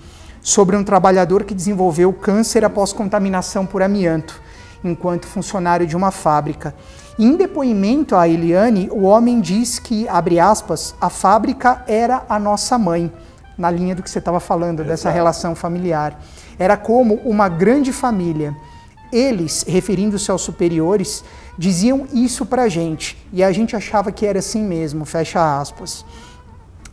sobre 0.41 0.77
um 0.77 0.83
trabalhador 0.83 1.43
que 1.43 1.53
desenvolveu 1.53 2.13
câncer 2.13 2.63
após 2.63 2.93
contaminação 2.93 3.65
por 3.65 3.81
amianto. 3.81 4.41
enquanto 4.83 5.25
funcionário 5.25 5.87
de 5.87 5.95
uma 5.95 6.11
fábrica. 6.11 6.75
Em 7.17 7.35
depoimento 7.35 8.15
a 8.15 8.27
Eliane, 8.27 8.87
o 8.91 9.01
homem 9.01 9.41
diz 9.41 9.79
que, 9.79 10.07
abre 10.07 10.39
aspas, 10.39 10.93
a 11.01 11.09
fábrica 11.09 11.83
era 11.87 12.23
a 12.29 12.37
nossa 12.37 12.77
mãe, 12.77 13.11
na 13.57 13.71
linha 13.71 13.95
do 13.95 14.03
que 14.03 14.09
você 14.09 14.19
estava 14.19 14.39
falando, 14.39 14.79
Exato. 14.79 14.89
dessa 14.89 15.09
relação 15.09 15.55
familiar. 15.55 16.19
Era 16.57 16.77
como 16.77 17.15
uma 17.25 17.47
grande 17.49 17.91
família. 17.91 18.55
Eles, 19.11 19.63
referindo-se 19.67 20.29
aos 20.31 20.41
superiores, 20.41 21.23
diziam 21.57 22.07
isso 22.13 22.45
para 22.45 22.63
a 22.63 22.69
gente 22.69 23.17
e 23.31 23.43
a 23.43 23.51
gente 23.51 23.75
achava 23.75 24.11
que 24.11 24.25
era 24.25 24.39
assim 24.39 24.63
mesmo, 24.63 25.05
fecha 25.05 25.59
aspas. 25.59 26.05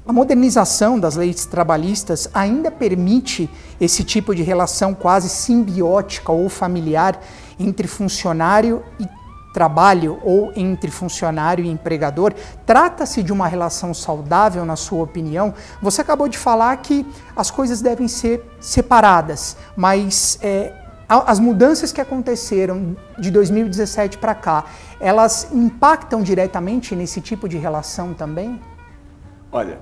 A 0.07 0.13
modernização 0.13 0.99
das 0.99 1.15
leis 1.15 1.47
trabalhistas 1.47 2.29
ainda 2.35 2.73
permite 2.73 3.49
esse 3.81 4.03
tipo 4.03 4.35
de 4.35 4.43
relação 4.43 4.95
quase 4.95 5.29
simbiótica 5.29 6.33
ou 6.33 6.49
familiar 6.49 7.21
entre 7.59 7.87
funcionário 7.87 8.83
e 8.99 9.07
trabalho 9.53 10.19
ou 10.23 10.53
entre 10.57 10.91
funcionário 10.91 11.65
e 11.65 11.69
empregador? 11.69 12.35
Trata-se 12.67 13.23
de 13.23 13.33
uma 13.33 13.47
relação 13.47 13.93
saudável, 13.93 14.65
na 14.65 14.77
sua 14.77 15.03
opinião? 15.03 15.55
Você 15.81 16.01
acabou 16.01 16.29
de 16.29 16.39
falar 16.39 16.77
que 16.79 17.07
as 17.37 17.51
coisas 17.51 17.81
devem 17.81 18.09
ser 18.09 18.45
separadas, 18.61 19.57
mas 19.77 20.39
é, 20.43 20.73
as 21.09 21.39
mudanças 21.39 21.93
que 21.93 22.01
aconteceram 22.01 22.97
de 23.19 23.31
2017 23.31 24.19
para 24.19 24.35
cá, 24.35 24.65
elas 24.99 25.53
impactam 25.53 26.23
diretamente 26.23 26.97
nesse 26.97 27.21
tipo 27.21 27.49
de 27.49 27.59
relação 27.59 28.15
também? 28.15 28.61
Olha, 29.51 29.79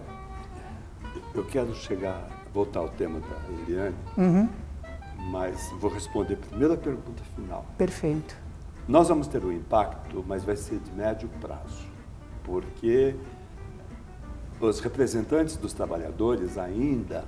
eu 1.34 1.44
quero 1.44 1.74
chegar, 1.74 2.26
voltar 2.52 2.80
ao 2.80 2.88
tema 2.88 3.20
da 3.20 3.62
Eliane, 3.62 3.94
uhum. 4.16 4.48
mas 5.30 5.70
vou 5.80 5.90
responder 5.90 6.36
primeiro 6.36 6.74
a 6.74 6.76
pergunta 6.76 7.22
final. 7.36 7.64
Perfeito. 7.78 8.34
Nós 8.90 9.06
vamos 9.06 9.28
ter 9.28 9.44
um 9.44 9.52
impacto, 9.52 10.24
mas 10.26 10.42
vai 10.42 10.56
ser 10.56 10.80
de 10.80 10.90
médio 10.90 11.28
prazo, 11.40 11.86
porque 12.42 13.14
os 14.60 14.80
representantes 14.80 15.56
dos 15.56 15.72
trabalhadores 15.72 16.58
ainda 16.58 17.24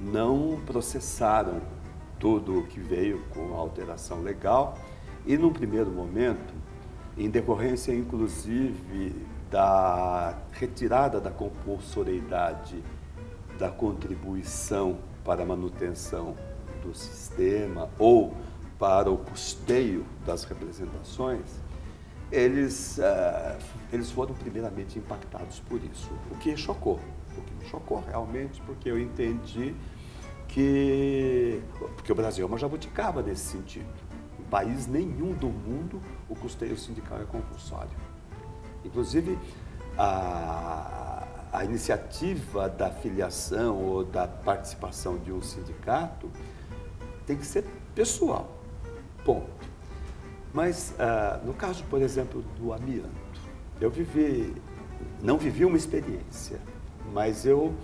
não 0.00 0.58
processaram 0.64 1.60
tudo 2.18 2.60
o 2.60 2.66
que 2.66 2.80
veio 2.80 3.22
com 3.34 3.54
a 3.54 3.58
alteração 3.58 4.22
legal 4.22 4.78
e, 5.26 5.36
num 5.36 5.52
primeiro 5.52 5.90
momento, 5.90 6.54
em 7.18 7.28
decorrência 7.28 7.94
inclusive 7.94 9.14
da 9.50 10.38
retirada 10.52 11.20
da 11.20 11.30
compulsoriedade 11.30 12.82
da 13.58 13.68
contribuição 13.68 14.96
para 15.22 15.42
a 15.42 15.46
manutenção 15.46 16.34
do 16.82 16.94
sistema 16.94 17.90
ou 17.98 18.32
para 18.84 19.10
o 19.10 19.16
custeio 19.16 20.04
das 20.26 20.44
representações, 20.44 21.58
eles, 22.30 22.98
uh, 22.98 23.58
eles 23.90 24.10
foram 24.10 24.34
primeiramente 24.34 24.98
impactados 24.98 25.58
por 25.60 25.82
isso, 25.82 26.10
o 26.30 26.36
que 26.36 26.54
chocou, 26.54 27.00
o 27.34 27.40
que 27.40 27.54
me 27.54 27.64
chocou 27.64 28.04
realmente, 28.06 28.60
porque 28.66 28.90
eu 28.90 29.00
entendi 29.00 29.74
que 30.48 31.62
porque 31.96 32.12
o 32.12 32.14
Brasil 32.14 32.44
é 32.44 32.46
uma 32.46 32.58
jabuticaba 32.58 33.22
nesse 33.22 33.52
sentido. 33.52 33.88
Em 34.38 34.42
país 34.50 34.86
nenhum 34.86 35.32
do 35.32 35.48
mundo 35.48 35.98
o 36.28 36.36
custeio 36.36 36.76
sindical 36.76 37.22
é 37.22 37.24
compulsório. 37.24 37.96
Inclusive, 38.84 39.38
a, 39.96 41.26
a 41.50 41.64
iniciativa 41.64 42.68
da 42.68 42.90
filiação 42.90 43.82
ou 43.82 44.04
da 44.04 44.28
participação 44.28 45.16
de 45.16 45.32
um 45.32 45.40
sindicato 45.40 46.30
tem 47.26 47.38
que 47.38 47.46
ser 47.46 47.64
pessoal. 47.94 48.63
Ponto. 49.24 49.48
Mas, 50.52 50.94
ah, 50.98 51.40
no 51.44 51.54
caso, 51.54 51.82
por 51.84 52.00
exemplo, 52.00 52.42
do 52.58 52.72
amianto, 52.72 53.08
eu 53.80 53.90
vivi, 53.90 54.54
não 55.22 55.38
vivi 55.38 55.64
uma 55.64 55.76
experiência, 55.76 56.60
mas 57.12 57.44
eu 57.44 57.74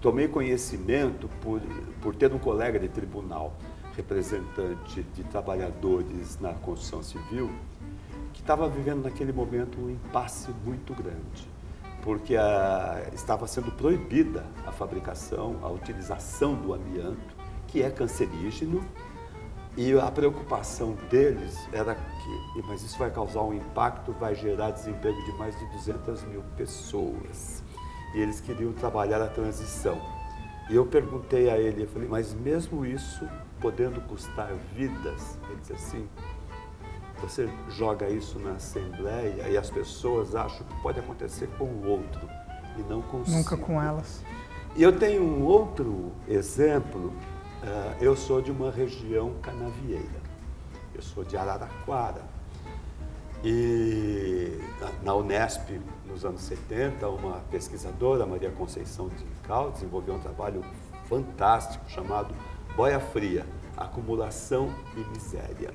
Tomei 0.00 0.28
conhecimento 0.28 1.28
por, 1.40 1.60
por 2.00 2.14
ter 2.14 2.32
um 2.32 2.38
colega 2.38 2.78
de 2.78 2.86
tribunal, 2.88 3.52
representante 3.96 5.02
de 5.02 5.24
trabalhadores 5.24 6.38
na 6.38 6.54
construção 6.54 7.02
civil, 7.02 7.50
que 8.32 8.40
estava 8.40 8.68
vivendo 8.68 9.02
naquele 9.02 9.32
momento 9.32 9.80
um 9.80 9.90
impasse 9.90 10.52
muito 10.64 10.94
grande, 10.94 11.50
porque 12.00 12.36
a, 12.36 13.08
estava 13.12 13.48
sendo 13.48 13.72
proibida 13.72 14.46
a 14.64 14.70
fabricação, 14.70 15.56
a 15.62 15.68
utilização 15.68 16.54
do 16.54 16.72
amianto, 16.72 17.34
que 17.66 17.82
é 17.82 17.90
cancerígeno, 17.90 18.84
e 19.78 19.96
a 19.96 20.10
preocupação 20.10 20.96
deles 21.08 21.56
era 21.72 21.94
que, 21.94 22.62
mas 22.66 22.82
isso 22.82 22.98
vai 22.98 23.12
causar 23.12 23.42
um 23.42 23.54
impacto, 23.54 24.10
vai 24.10 24.34
gerar 24.34 24.72
desemprego 24.72 25.16
de 25.24 25.32
mais 25.38 25.56
de 25.56 25.64
200 25.66 26.24
mil 26.24 26.42
pessoas 26.56 27.62
e 28.12 28.18
eles 28.18 28.40
queriam 28.40 28.72
trabalhar 28.72 29.22
a 29.22 29.28
transição. 29.28 29.96
E 30.68 30.74
eu 30.74 30.84
perguntei 30.84 31.48
a 31.48 31.56
ele, 31.56 31.84
eu 31.84 31.86
falei, 31.86 32.08
mas 32.08 32.34
mesmo 32.34 32.84
isso 32.84 33.24
podendo 33.60 34.00
custar 34.08 34.52
vidas, 34.74 35.38
ele 35.48 35.60
disse 35.60 35.74
assim, 35.74 36.08
você 37.20 37.48
joga 37.68 38.10
isso 38.10 38.36
na 38.40 38.54
Assembleia 38.54 39.48
e 39.48 39.56
as 39.56 39.70
pessoas 39.70 40.34
acham 40.34 40.66
que 40.66 40.82
pode 40.82 40.98
acontecer 40.98 41.48
com 41.56 41.66
o 41.66 41.86
outro 41.86 42.28
e 42.76 42.82
não 42.82 43.00
com 43.00 43.18
Nunca 43.18 43.56
com 43.56 43.80
elas. 43.80 44.24
E 44.74 44.82
eu 44.82 44.98
tenho 44.98 45.22
um 45.22 45.44
outro 45.44 46.10
exemplo, 46.26 47.12
uh, 47.62 48.02
eu 48.02 48.16
sou 48.16 48.40
de 48.40 48.50
uma 48.50 48.70
região 48.70 49.34
canavieira, 49.42 50.20
eu 50.94 51.02
sou 51.02 51.24
de 51.24 51.36
Araraquara. 51.36 52.22
E 53.44 54.60
na 55.02 55.14
Unesp, 55.14 55.80
nos 56.06 56.24
anos 56.24 56.40
70, 56.42 57.08
uma 57.08 57.40
pesquisadora, 57.50 58.26
Maria 58.26 58.50
Conceição 58.50 59.08
de 59.08 59.24
Cal, 59.44 59.70
desenvolveu 59.70 60.14
um 60.14 60.18
trabalho 60.18 60.64
fantástico 61.08 61.88
chamado 61.88 62.34
Boia 62.74 62.98
Fria, 62.98 63.46
Acumulação 63.76 64.74
e 64.96 65.00
Miséria, 65.10 65.72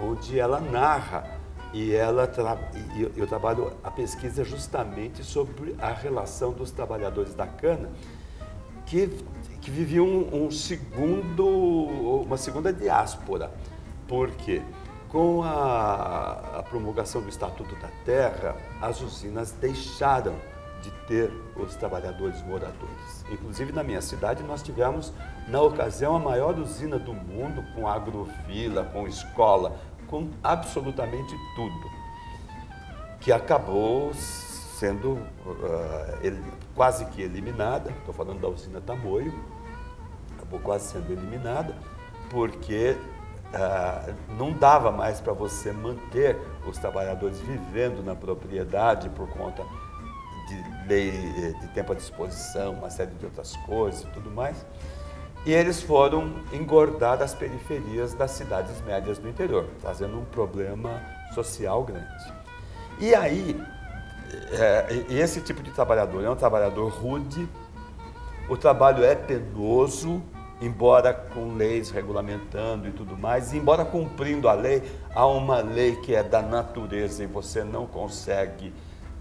onde 0.00 0.40
ela 0.40 0.60
narra 0.60 1.38
e 1.72 1.94
ela 1.94 2.26
tra... 2.26 2.58
e 2.96 3.10
eu 3.16 3.26
trabalho 3.26 3.72
a 3.82 3.90
pesquisa 3.90 4.44
justamente 4.44 5.22
sobre 5.22 5.74
a 5.80 5.92
relação 5.92 6.52
dos 6.52 6.70
trabalhadores 6.70 7.34
da 7.34 7.46
cana 7.46 7.90
que, 8.86 9.08
que 9.62 9.70
viviam 9.70 10.04
um, 10.04 10.46
um 10.46 10.50
segundo, 10.50 11.46
uma 11.46 12.36
segunda 12.36 12.72
diáspora. 12.72 13.50
Por 14.08 14.30
quê? 14.32 14.60
Com 15.08 15.42
a, 15.42 16.58
a 16.58 16.62
promulgação 16.64 17.22
do 17.22 17.28
Estatuto 17.28 17.74
da 17.76 17.88
Terra, 18.04 18.56
as 18.80 19.00
usinas 19.00 19.52
deixaram 19.52 20.34
de 20.82 20.90
ter 21.06 21.30
os 21.56 21.76
trabalhadores 21.76 22.42
moradores. 22.42 23.24
Inclusive 23.30 23.72
na 23.72 23.84
minha 23.84 24.02
cidade 24.02 24.42
nós 24.42 24.62
tivemos, 24.62 25.12
na 25.46 25.60
ocasião, 25.60 26.16
a 26.16 26.18
maior 26.18 26.58
usina 26.58 26.98
do 26.98 27.14
mundo, 27.14 27.64
com 27.74 27.86
agrofila, 27.86 28.84
com 28.86 29.06
escola, 29.06 29.78
com 30.08 30.28
absolutamente 30.42 31.34
tudo, 31.54 31.90
que 33.20 33.30
acabou 33.30 34.12
sendo 34.82 35.12
uh, 35.12 36.42
quase 36.74 37.04
que 37.06 37.22
eliminada, 37.22 37.90
estou 38.00 38.12
falando 38.12 38.40
da 38.40 38.48
usina 38.48 38.80
Tamoio, 38.80 39.32
acabou 40.36 40.58
quase 40.58 40.90
sendo 40.90 41.12
eliminada, 41.12 41.72
porque 42.28 42.96
ah, 43.54 44.12
não 44.36 44.52
dava 44.52 44.90
mais 44.90 45.20
para 45.20 45.32
você 45.32 45.70
manter 45.70 46.36
os 46.66 46.78
trabalhadores 46.78 47.38
vivendo 47.38 48.02
na 48.02 48.16
propriedade 48.16 49.08
por 49.10 49.28
conta 49.28 49.62
de 50.48 50.88
lei 50.88 51.12
de 51.60 51.68
tempo 51.68 51.92
à 51.92 51.94
disposição, 51.94 52.72
uma 52.72 52.90
série 52.90 53.12
de 53.12 53.24
outras 53.24 53.54
coisas 53.58 54.02
e 54.02 54.06
tudo 54.06 54.32
mais. 54.32 54.66
E 55.46 55.52
eles 55.52 55.80
foram 55.80 56.42
engordar 56.52 57.22
as 57.22 57.34
periferias 57.34 58.14
das 58.14 58.32
cidades 58.32 58.80
médias 58.80 59.18
do 59.18 59.28
interior, 59.28 59.68
trazendo 59.80 60.18
um 60.18 60.24
problema 60.24 61.00
social 61.34 61.84
grande. 61.84 62.32
E 62.98 63.14
aí, 63.14 63.60
é, 64.52 65.04
esse 65.10 65.40
tipo 65.40 65.62
de 65.62 65.70
trabalhador 65.70 66.24
é 66.24 66.30
um 66.30 66.36
trabalhador 66.36 66.88
rude, 66.88 67.48
o 68.48 68.56
trabalho 68.56 69.04
é 69.04 69.14
penoso, 69.14 70.22
embora 70.60 71.12
com 71.12 71.54
leis 71.54 71.90
regulamentando 71.90 72.88
e 72.88 72.92
tudo 72.92 73.16
mais, 73.16 73.52
embora 73.52 73.84
cumprindo 73.84 74.48
a 74.48 74.54
lei, 74.54 74.82
há 75.14 75.26
uma 75.26 75.60
lei 75.60 75.96
que 75.96 76.14
é 76.14 76.22
da 76.22 76.40
natureza 76.40 77.22
e 77.22 77.26
você 77.26 77.64
não 77.64 77.86
consegue 77.86 78.72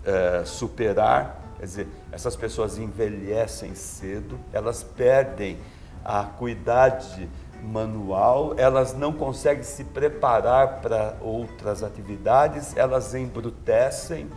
é, 0.06 0.44
superar. 0.46 1.40
Quer 1.58 1.66
dizer, 1.66 1.88
essas 2.12 2.36
pessoas 2.36 2.78
envelhecem 2.78 3.76
cedo, 3.76 4.40
elas 4.52 4.84
perdem 4.84 5.58
a 6.04 6.22
acuidade 6.22 7.30
manual, 7.62 8.56
elas 8.58 8.94
não 8.94 9.14
conseguem 9.14 9.64
se 9.64 9.84
preparar 9.84 10.82
para 10.82 11.16
outras 11.22 11.84
atividades, 11.84 12.76
elas 12.76 13.14
embrutecem 13.14 14.28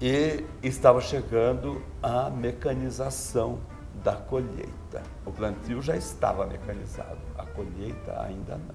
e 0.00 0.44
estava 0.62 1.00
chegando 1.00 1.82
a 2.02 2.28
mecanização 2.30 3.58
da 4.02 4.12
colheita. 4.12 5.02
O 5.24 5.32
plantio 5.32 5.80
já 5.80 5.96
estava 5.96 6.46
mecanizado, 6.46 7.18
a 7.38 7.44
colheita 7.46 8.20
ainda 8.22 8.56
não. 8.56 8.74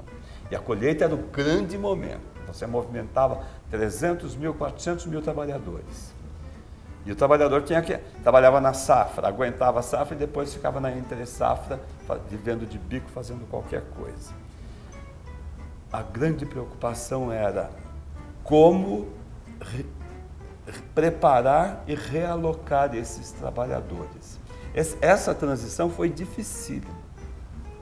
E 0.49 0.55
a 0.55 0.59
colheita 0.59 1.05
era 1.05 1.13
o 1.13 1.17
grande 1.17 1.77
momento. 1.77 2.21
Você 2.47 2.65
movimentava 2.65 3.43
300 3.69 4.35
mil, 4.35 4.53
400 4.53 5.05
mil 5.05 5.21
trabalhadores. 5.21 6.13
E 7.05 7.11
o 7.11 7.15
trabalhador 7.15 7.63
tinha 7.63 7.81
que 7.81 7.97
trabalhava 8.23 8.59
na 8.59 8.73
safra, 8.73 9.27
aguentava 9.27 9.79
a 9.79 9.83
safra 9.83 10.15
e 10.15 10.17
depois 10.17 10.53
ficava 10.53 10.79
na 10.79 10.91
entre 10.91 11.25
safra, 11.25 11.79
vivendo 12.29 12.65
de 12.67 12.77
bico, 12.77 13.09
fazendo 13.09 13.47
qualquer 13.49 13.83
coisa. 13.95 14.33
A 15.91 16.01
grande 16.01 16.45
preocupação 16.45 17.31
era 17.31 17.71
como 18.43 19.07
preparar 20.93 21.83
e 21.87 21.95
realocar 21.95 22.95
esses 22.95 23.31
trabalhadores. 23.31 24.39
Essa 25.01 25.33
transição 25.33 25.89
foi 25.89 26.09
difícil. 26.09 26.81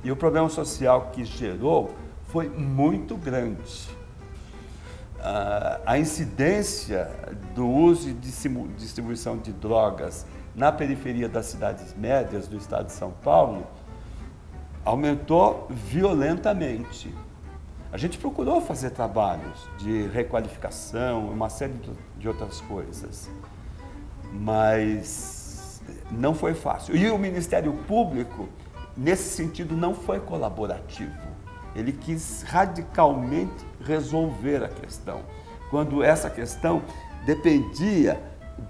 E 0.04 0.12
o 0.12 0.16
problema 0.16 0.50
social 0.50 1.10
que 1.12 1.26
gerou 1.26 1.94
foi 2.28 2.48
muito 2.48 3.18
grande 3.18 3.98
a 5.86 5.98
incidência 5.98 7.10
do 7.54 7.68
uso 7.68 8.10
e 8.10 8.14
distribuição 8.14 9.38
de 9.38 9.52
drogas 9.52 10.26
na 10.56 10.72
periferia 10.72 11.28
das 11.28 11.48
cidades 11.48 11.94
médias 11.96 12.48
do 12.48 12.58
estado 12.58 12.88
de 12.88 12.94
São 12.94 13.12
Paulo 13.12 13.66
aumentou 14.86 15.68
violentamente. 15.70 17.14
A 17.92 17.98
gente 17.98 18.18
procurou 18.18 18.60
fazer 18.60 18.90
trabalhos 18.90 19.68
de 19.78 20.08
requalificação, 20.08 21.30
uma 21.30 21.50
série 21.50 21.74
de 22.18 22.28
outras 22.28 22.60
coisas, 22.62 23.30
mas 24.34 25.82
não 26.12 26.34
foi 26.34 26.54
fácil. 26.54 26.96
E 26.98 27.10
o 27.10 27.18
Ministério 27.18 27.72
Público, 27.88 28.50
nesse 28.96 29.36
sentido, 29.36 29.76
não 29.76 29.96
foi 29.96 30.20
colaborativo. 30.20 31.16
Ele 31.74 31.94
quis 31.94 32.44
radicalmente 32.44 33.66
resolver 33.80 34.64
a 34.66 34.68
questão, 34.68 35.22
quando 35.70 36.04
essa 36.04 36.30
questão 36.30 36.82
dependia 37.26 38.22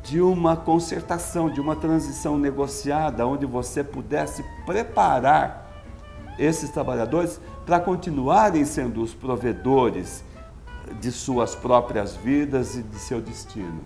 de 0.03 0.21
uma 0.21 0.55
concertação, 0.55 1.49
de 1.49 1.59
uma 1.59 1.75
transição 1.75 2.37
negociada, 2.37 3.25
onde 3.25 3.45
você 3.45 3.83
pudesse 3.83 4.43
preparar 4.65 5.66
esses 6.37 6.69
trabalhadores 6.69 7.39
para 7.65 7.79
continuarem 7.79 8.65
sendo 8.65 9.01
os 9.01 9.13
provedores 9.13 10.23
de 10.99 11.11
suas 11.11 11.55
próprias 11.55 12.15
vidas 12.15 12.75
e 12.75 12.83
de 12.83 12.97
seu 12.97 13.21
destino. 13.21 13.81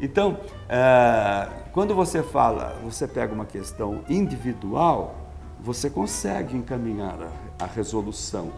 Então, 0.00 0.38
é, 0.68 1.48
quando 1.72 1.94
você 1.94 2.22
fala, 2.22 2.76
você 2.82 3.06
pega 3.06 3.34
uma 3.34 3.44
questão 3.44 4.00
individual, 4.08 5.14
você 5.62 5.90
consegue 5.90 6.56
encaminhar 6.56 7.18
a, 7.22 7.64
a 7.64 7.66
resolução. 7.66 8.50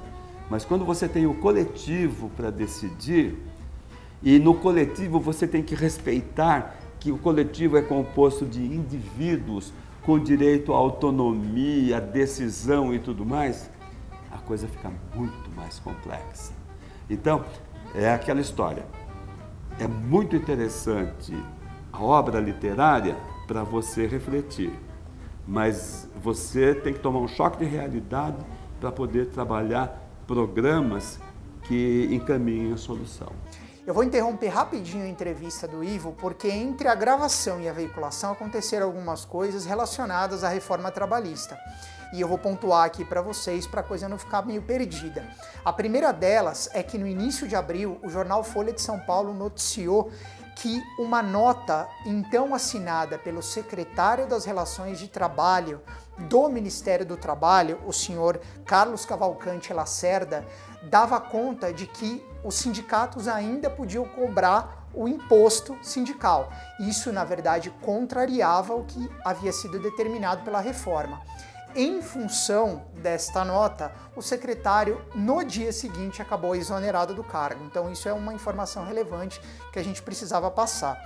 Mas 0.49 0.65
quando 0.65 0.85
você 0.85 1.09
tem 1.09 1.27
o 1.27 1.35
coletivo 1.35 2.31
para 2.37 2.51
decidir, 2.51 3.37
e 4.23 4.39
no 4.39 4.55
coletivo 4.55 5.19
você 5.19 5.47
tem 5.47 5.63
que 5.63 5.75
respeitar 5.75 6.77
que 7.01 7.11
o 7.11 7.19
coletivo 7.19 7.77
é 7.77 7.83
composto 7.83 8.47
de 8.47 8.61
indivíduos 8.61 9.73
com 10.05 10.19
direito 10.19 10.73
à 10.73 10.77
autonomia, 10.77 11.99
à 11.99 12.01
decisão 12.01 12.95
e 12.95 12.99
tudo 12.99 13.25
mais, 13.25 13.71
a 14.31 14.39
coisa 14.39 14.67
fica 14.67 14.91
muito 15.15 15.51
mais 15.55 15.79
complexa. 15.79 16.53
Então, 17.09 17.45
é 17.95 18.13
aquela 18.13 18.41
história. 18.41 18.87
É 19.79 19.87
muito 19.87 20.37
interessante 20.37 21.35
a 21.93 22.03
obra 22.03 22.41
literária 22.41 23.17
para 23.47 23.63
você 23.63 24.07
refletir 24.07 24.73
mas 25.47 26.09
você 26.23 26.75
tem 26.75 26.93
que 26.93 27.01
tomar 27.01 27.19
um 27.19 27.29
choque 27.29 27.59
de 27.59 27.65
realidade 27.65 28.37
para 28.81 28.93
poder 28.93 29.27
trabalhar 29.27 30.11
programas 30.27 31.21
que 31.65 32.09
encaminhem 32.11 32.73
a 32.73 32.77
solução. 32.77 33.33
Eu 33.85 33.93
vou 33.93 34.05
interromper 34.05 34.47
rapidinho 34.47 35.05
a 35.05 35.09
entrevista 35.09 35.67
do 35.67 35.83
Ivo, 35.83 36.13
porque 36.13 36.49
entre 36.49 36.87
a 36.87 36.95
gravação 36.95 37.61
e 37.61 37.69
a 37.69 37.73
veiculação 37.73 38.31
aconteceram 38.31 38.87
algumas 38.87 39.25
coisas 39.25 39.65
relacionadas 39.65 40.45
à 40.45 40.49
reforma 40.49 40.89
trabalhista. 40.93 41.59
E 42.13 42.21
eu 42.21 42.29
vou 42.29 42.39
pontuar 42.39 42.85
aqui 42.85 43.05
para 43.05 43.21
vocês 43.21 43.67
para 43.67 43.81
a 43.81 43.85
coisa 43.85 44.09
não 44.09 44.19
ficar 44.19 44.47
meio 44.47 44.63
perdida. 44.63 45.29
A 45.65 45.73
primeira 45.73 46.13
delas 46.13 46.71
é 46.73 46.81
que 46.81 46.97
no 46.97 47.09
início 47.09 47.49
de 47.49 47.57
abril, 47.57 47.99
o 48.05 48.09
jornal 48.09 48.45
Folha 48.45 48.73
de 48.73 48.81
São 48.81 49.01
Paulo 49.01 49.35
noticiou 49.35 50.13
que 50.55 50.81
uma 50.97 51.21
nota 51.21 51.89
então 52.07 52.55
assinada 52.55 53.19
pelo 53.19 53.43
secretário 53.43 54.29
das 54.29 54.45
Relações 54.45 55.01
de 55.01 55.09
Trabalho 55.09 55.81
do 56.29 56.49
Ministério 56.49 57.05
do 57.05 57.17
Trabalho, 57.17 57.81
o 57.85 57.93
senhor 57.93 58.41
Carlos 58.65 59.05
Cavalcante 59.05 59.73
Lacerda, 59.73 60.47
dava 60.85 61.21
conta 61.21 61.73
de 61.73 61.87
que 61.89 62.25
os 62.45 62.55
sindicatos 62.55 63.29
ainda 63.29 63.71
podiam 63.71 64.05
cobrar 64.05 64.89
o 64.95 65.09
imposto 65.09 65.77
sindical. 65.83 66.53
Isso, 66.81 67.13
na 67.13 67.25
verdade, 67.25 67.71
contrariava 67.81 68.75
o 68.75 68.85
que 68.85 69.11
havia 69.25 69.53
sido 69.53 69.79
determinado 69.79 70.43
pela 70.43 70.61
reforma. 70.61 71.21
Em 71.75 72.03
função 72.03 72.83
desta 72.97 73.45
nota, 73.45 73.91
o 74.15 74.21
secretário 74.21 75.01
no 75.15 75.43
dia 75.43 75.73
seguinte 75.73 76.21
acabou 76.21 76.55
exonerado 76.55 77.15
do 77.15 77.25
cargo. 77.25 77.65
Então, 77.65 77.91
isso 77.91 78.07
é 78.07 78.13
uma 78.13 78.35
informação 78.35 78.85
relevante 78.85 79.41
que 79.73 79.79
a 79.79 79.83
gente 79.83 80.03
precisava 80.03 80.51
passar. 80.51 81.03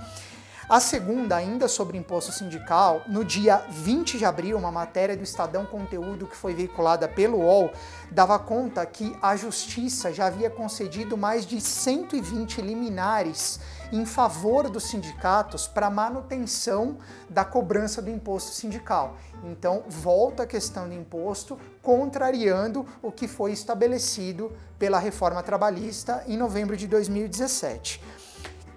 A 0.69 0.81
segunda, 0.81 1.37
ainda 1.37 1.65
sobre 1.69 1.97
imposto 1.97 2.33
sindical, 2.33 3.01
no 3.07 3.23
dia 3.23 3.63
20 3.69 4.17
de 4.17 4.25
abril, 4.25 4.57
uma 4.57 4.69
matéria 4.69 5.15
do 5.15 5.23
Estadão 5.23 5.65
Conteúdo 5.65 6.27
que 6.27 6.35
foi 6.35 6.53
veiculada 6.53 7.07
pelo 7.07 7.37
UOL 7.37 7.71
dava 8.11 8.37
conta 8.37 8.85
que 8.85 9.15
a 9.21 9.33
Justiça 9.37 10.11
já 10.11 10.25
havia 10.25 10.49
concedido 10.49 11.15
mais 11.15 11.45
de 11.45 11.61
120 11.61 12.61
liminares 12.61 13.61
em 13.93 14.05
favor 14.05 14.69
dos 14.69 14.89
sindicatos 14.89 15.69
para 15.69 15.89
manutenção 15.89 16.97
da 17.29 17.45
cobrança 17.45 18.01
do 18.01 18.09
imposto 18.09 18.51
sindical. 18.51 19.15
Então, 19.45 19.85
volta 19.87 20.43
a 20.43 20.47
questão 20.47 20.89
do 20.89 20.93
imposto, 20.93 21.57
contrariando 21.81 22.85
o 23.01 23.09
que 23.09 23.25
foi 23.25 23.53
estabelecido 23.53 24.51
pela 24.77 24.99
reforma 24.99 25.41
trabalhista 25.41 26.25
em 26.27 26.35
novembro 26.35 26.75
de 26.75 26.87
2017. 26.87 28.01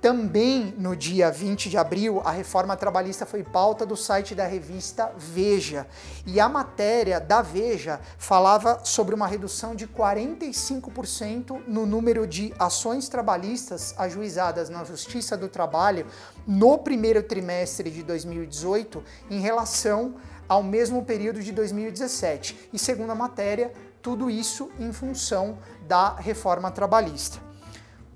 Também 0.00 0.74
no 0.78 0.96
dia 0.96 1.30
20 1.30 1.68
de 1.68 1.76
abril, 1.76 2.22
a 2.24 2.30
reforma 2.30 2.74
trabalhista 2.74 3.26
foi 3.26 3.42
pauta 3.42 3.84
do 3.84 3.98
site 3.98 4.34
da 4.34 4.46
revista 4.46 5.12
Veja. 5.14 5.86
E 6.24 6.40
a 6.40 6.48
matéria 6.48 7.20
da 7.20 7.42
Veja 7.42 8.00
falava 8.16 8.80
sobre 8.82 9.14
uma 9.14 9.26
redução 9.26 9.74
de 9.74 9.86
45% 9.86 11.64
no 11.66 11.84
número 11.84 12.26
de 12.26 12.54
ações 12.58 13.10
trabalhistas 13.10 13.94
ajuizadas 13.98 14.70
na 14.70 14.84
Justiça 14.84 15.36
do 15.36 15.48
Trabalho 15.48 16.06
no 16.46 16.78
primeiro 16.78 17.22
trimestre 17.22 17.90
de 17.90 18.02
2018 18.02 19.04
em 19.28 19.40
relação 19.40 20.14
ao 20.48 20.62
mesmo 20.62 21.04
período 21.04 21.42
de 21.42 21.52
2017. 21.52 22.70
E 22.72 22.78
segundo 22.78 23.10
a 23.10 23.14
matéria, 23.14 23.70
tudo 24.00 24.30
isso 24.30 24.70
em 24.78 24.94
função 24.94 25.58
da 25.86 26.14
reforma 26.14 26.70
trabalhista. 26.70 27.49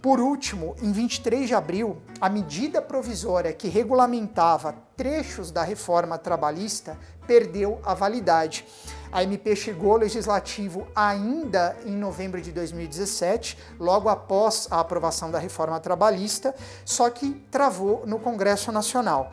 Por 0.04 0.20
último, 0.20 0.76
em 0.82 0.92
23 0.92 1.48
de 1.48 1.54
abril, 1.54 1.96
a 2.20 2.28
medida 2.28 2.82
provisória 2.82 3.54
que 3.54 3.68
regulamentava 3.68 4.74
trechos 4.98 5.50
da 5.50 5.62
reforma 5.62 6.18
trabalhista 6.18 6.98
perdeu 7.26 7.80
a 7.82 7.94
validade. 7.94 8.66
A 9.10 9.22
MP 9.22 9.56
chegou 9.56 9.92
ao 9.92 9.96
legislativo 9.96 10.86
ainda 10.94 11.74
em 11.86 11.92
novembro 11.92 12.38
de 12.42 12.52
2017, 12.52 13.56
logo 13.80 14.10
após 14.10 14.68
a 14.70 14.78
aprovação 14.78 15.30
da 15.30 15.38
reforma 15.38 15.80
trabalhista, 15.80 16.54
só 16.84 17.08
que 17.08 17.42
travou 17.50 18.02
no 18.04 18.18
Congresso 18.18 18.70
Nacional. 18.70 19.32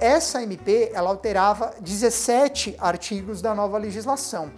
Essa 0.00 0.42
MP 0.42 0.90
ela 0.92 1.10
alterava 1.10 1.74
17 1.80 2.74
artigos 2.80 3.40
da 3.40 3.54
nova 3.54 3.78
legislação 3.78 4.50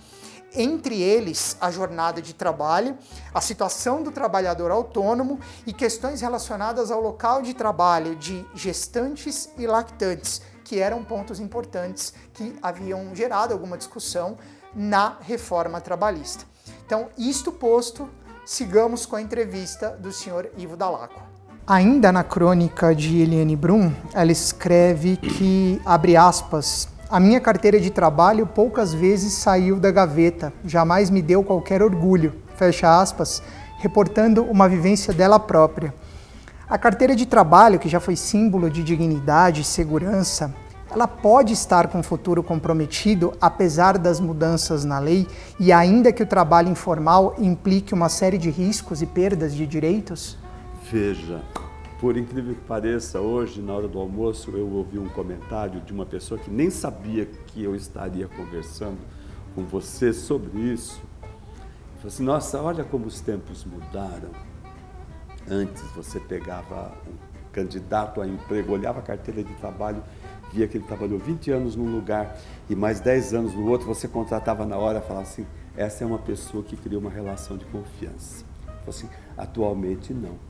entre 0.54 1.00
eles 1.00 1.56
a 1.60 1.70
jornada 1.70 2.20
de 2.20 2.34
trabalho, 2.34 2.96
a 3.32 3.40
situação 3.40 4.02
do 4.02 4.10
trabalhador 4.10 4.70
autônomo 4.70 5.38
e 5.66 5.72
questões 5.72 6.20
relacionadas 6.20 6.90
ao 6.90 7.00
local 7.00 7.42
de 7.42 7.54
trabalho 7.54 8.16
de 8.16 8.44
gestantes 8.54 9.50
e 9.56 9.66
lactantes, 9.66 10.42
que 10.64 10.78
eram 10.78 11.04
pontos 11.04 11.40
importantes 11.40 12.12
que 12.34 12.56
haviam 12.62 13.14
gerado 13.14 13.52
alguma 13.52 13.76
discussão 13.76 14.36
na 14.74 15.16
reforma 15.20 15.80
trabalhista. 15.80 16.44
Então, 16.86 17.08
isto 17.16 17.50
posto, 17.52 18.08
sigamos 18.44 19.06
com 19.06 19.16
a 19.16 19.22
entrevista 19.22 19.90
do 19.90 20.12
senhor 20.12 20.50
Ivo 20.56 20.76
Dalacqua. 20.76 21.22
Ainda 21.66 22.10
na 22.10 22.24
crônica 22.24 22.94
de 22.94 23.20
Eliane 23.20 23.54
Brum, 23.54 23.92
ela 24.12 24.32
escreve 24.32 25.16
que, 25.16 25.80
abre 25.84 26.16
aspas, 26.16 26.88
a 27.10 27.18
minha 27.18 27.40
carteira 27.40 27.80
de 27.80 27.90
trabalho 27.90 28.46
poucas 28.46 28.94
vezes 28.94 29.32
saiu 29.32 29.80
da 29.80 29.90
gaveta, 29.90 30.52
jamais 30.64 31.10
me 31.10 31.20
deu 31.20 31.42
qualquer 31.42 31.82
orgulho, 31.82 32.34
fecha 32.54 33.00
aspas, 33.00 33.42
reportando 33.78 34.44
uma 34.44 34.68
vivência 34.68 35.12
dela 35.12 35.40
própria. 35.40 35.92
A 36.68 36.78
carteira 36.78 37.16
de 37.16 37.26
trabalho, 37.26 37.80
que 37.80 37.88
já 37.88 37.98
foi 37.98 38.14
símbolo 38.14 38.70
de 38.70 38.84
dignidade 38.84 39.62
e 39.62 39.64
segurança, 39.64 40.54
ela 40.88 41.08
pode 41.08 41.52
estar 41.52 41.88
com 41.88 41.98
o 41.98 42.02
futuro 42.02 42.44
comprometido 42.44 43.32
apesar 43.40 43.98
das 43.98 44.20
mudanças 44.20 44.84
na 44.84 45.00
lei 45.00 45.26
e 45.58 45.72
ainda 45.72 46.12
que 46.12 46.22
o 46.22 46.26
trabalho 46.26 46.68
informal 46.68 47.34
implique 47.38 47.92
uma 47.92 48.08
série 48.08 48.38
de 48.38 48.50
riscos 48.50 49.02
e 49.02 49.06
perdas 49.06 49.52
de 49.52 49.66
direitos? 49.66 50.38
Veja, 50.90 51.42
por 52.00 52.16
incrível 52.16 52.54
que 52.54 52.62
pareça, 52.62 53.20
hoje, 53.20 53.60
na 53.60 53.74
hora 53.74 53.86
do 53.86 53.98
almoço, 53.98 54.50
eu 54.52 54.66
ouvi 54.72 54.98
um 54.98 55.10
comentário 55.10 55.82
de 55.82 55.92
uma 55.92 56.06
pessoa 56.06 56.40
que 56.40 56.50
nem 56.50 56.70
sabia 56.70 57.26
que 57.26 57.62
eu 57.62 57.76
estaria 57.76 58.26
conversando 58.26 58.96
com 59.54 59.66
você 59.66 60.10
sobre 60.10 60.58
isso. 60.58 60.98
Falei 61.96 62.06
assim, 62.06 62.24
nossa, 62.24 62.62
olha 62.62 62.84
como 62.84 63.04
os 63.04 63.20
tempos 63.20 63.66
mudaram. 63.66 64.30
Antes 65.46 65.82
você 65.94 66.18
pegava 66.18 66.90
um 67.06 67.50
candidato 67.52 68.22
a 68.22 68.26
emprego, 68.26 68.72
olhava 68.72 69.00
a 69.00 69.02
carteira 69.02 69.44
de 69.44 69.52
trabalho, 69.56 70.02
via 70.54 70.66
que 70.66 70.78
ele 70.78 70.84
trabalhou 70.86 71.18
20 71.18 71.50
anos 71.50 71.76
num 71.76 71.94
lugar 71.94 72.34
e 72.70 72.74
mais 72.74 73.00
10 73.00 73.34
anos 73.34 73.54
no 73.54 73.68
outro, 73.68 73.86
você 73.86 74.08
contratava 74.08 74.64
na 74.64 74.78
hora 74.78 75.02
falava 75.02 75.26
assim, 75.26 75.46
essa 75.76 76.02
é 76.02 76.06
uma 76.06 76.18
pessoa 76.18 76.64
que 76.64 76.78
cria 76.78 76.98
uma 76.98 77.10
relação 77.10 77.58
de 77.58 77.66
confiança. 77.66 78.42
Falei 78.64 78.88
assim, 78.88 79.08
atualmente 79.36 80.14
não 80.14 80.49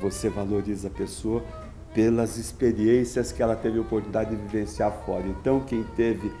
você 0.00 0.28
valoriza 0.28 0.88
a 0.88 0.90
pessoa 0.90 1.44
pelas 1.94 2.36
experiências 2.36 3.32
que 3.32 3.42
ela 3.42 3.56
teve 3.56 3.78
a 3.78 3.82
oportunidade 3.82 4.30
de 4.30 4.36
vivenciar 4.36 4.92
fora. 5.04 5.26
Então, 5.26 5.60
quem 5.60 5.82
teve 5.96 6.32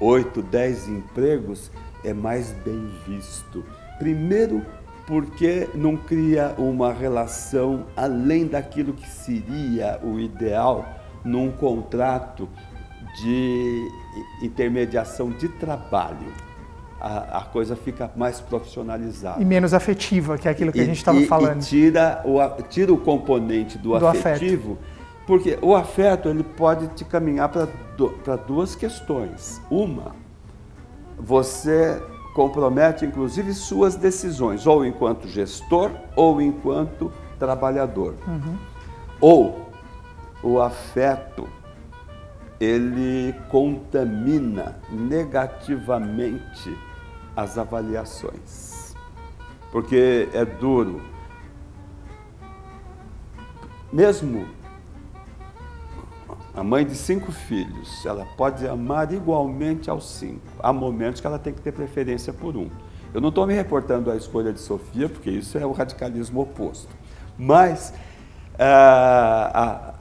8, 0.00 0.42
10 0.42 0.88
empregos 0.88 1.70
é 2.04 2.12
mais 2.12 2.52
bem 2.64 2.90
visto. 3.06 3.64
Primeiro, 3.98 4.64
porque 5.06 5.68
não 5.74 5.96
cria 5.96 6.54
uma 6.58 6.92
relação 6.92 7.86
além 7.96 8.46
daquilo 8.46 8.92
que 8.92 9.08
seria 9.08 10.00
o 10.02 10.18
ideal 10.18 10.86
num 11.24 11.50
contrato 11.50 12.48
de 13.20 13.88
intermediação 14.42 15.30
de 15.30 15.48
trabalho 15.48 16.32
a, 17.00 17.38
a, 17.38 17.40
coisa 17.42 17.74
fica 17.74 18.10
mais 18.14 18.40
profissionalizada. 18.40 19.40
E 19.40 19.44
menos 19.44 19.72
afetiva, 19.72 20.36
que 20.36 20.46
é 20.46 20.50
aquilo 20.50 20.70
que 20.70 20.78
e, 20.78 20.82
a 20.82 20.84
gente 20.84 20.98
estava 20.98 21.20
falando. 21.22 21.62
E 21.62 21.64
tira 21.64 22.22
o, 22.24 22.62
tira 22.64 22.92
o 22.92 22.98
componente 22.98 23.78
do, 23.78 23.98
do 23.98 24.06
afetivo, 24.06 24.72
afeto. 24.72 25.26
porque 25.26 25.58
o 25.62 25.74
afeto 25.74 26.28
ele 26.28 26.44
pode 26.44 26.88
te 26.88 27.04
caminhar 27.04 27.48
para 27.48 28.36
duas 28.36 28.74
questões. 28.74 29.60
Uma, 29.70 30.14
você 31.18 32.00
compromete 32.34 33.04
inclusive 33.04 33.52
suas 33.54 33.96
decisões, 33.96 34.66
ou 34.66 34.84
enquanto 34.84 35.26
gestor 35.26 35.90
ou 36.14 36.40
enquanto 36.40 37.10
trabalhador. 37.38 38.14
Uhum. 38.26 38.56
Ou 39.20 39.70
o 40.42 40.60
afeto 40.60 41.48
ele 42.60 43.34
contamina 43.48 44.76
negativamente 44.90 46.76
as 47.36 47.58
avaliações. 47.58 48.94
Porque 49.72 50.28
é 50.32 50.44
duro. 50.44 51.00
Mesmo 53.92 54.46
a 56.54 56.64
mãe 56.64 56.84
de 56.84 56.94
cinco 56.94 57.30
filhos, 57.30 58.04
ela 58.04 58.26
pode 58.36 58.66
amar 58.66 59.12
igualmente 59.12 59.88
aos 59.88 60.10
cinco. 60.10 60.42
Há 60.58 60.72
momentos 60.72 61.20
que 61.20 61.26
ela 61.26 61.38
tem 61.38 61.52
que 61.54 61.60
ter 61.60 61.72
preferência 61.72 62.32
por 62.32 62.56
um. 62.56 62.68
Eu 63.14 63.20
não 63.20 63.28
estou 63.30 63.46
me 63.46 63.54
reportando 63.54 64.10
à 64.10 64.16
escolha 64.16 64.52
de 64.52 64.60
Sofia, 64.60 65.08
porque 65.08 65.30
isso 65.30 65.56
é 65.58 65.64
o 65.64 65.72
radicalismo 65.72 66.40
oposto. 66.40 66.88
Mas 67.38 67.94
ah, 68.58 69.50
ah, 69.54 69.94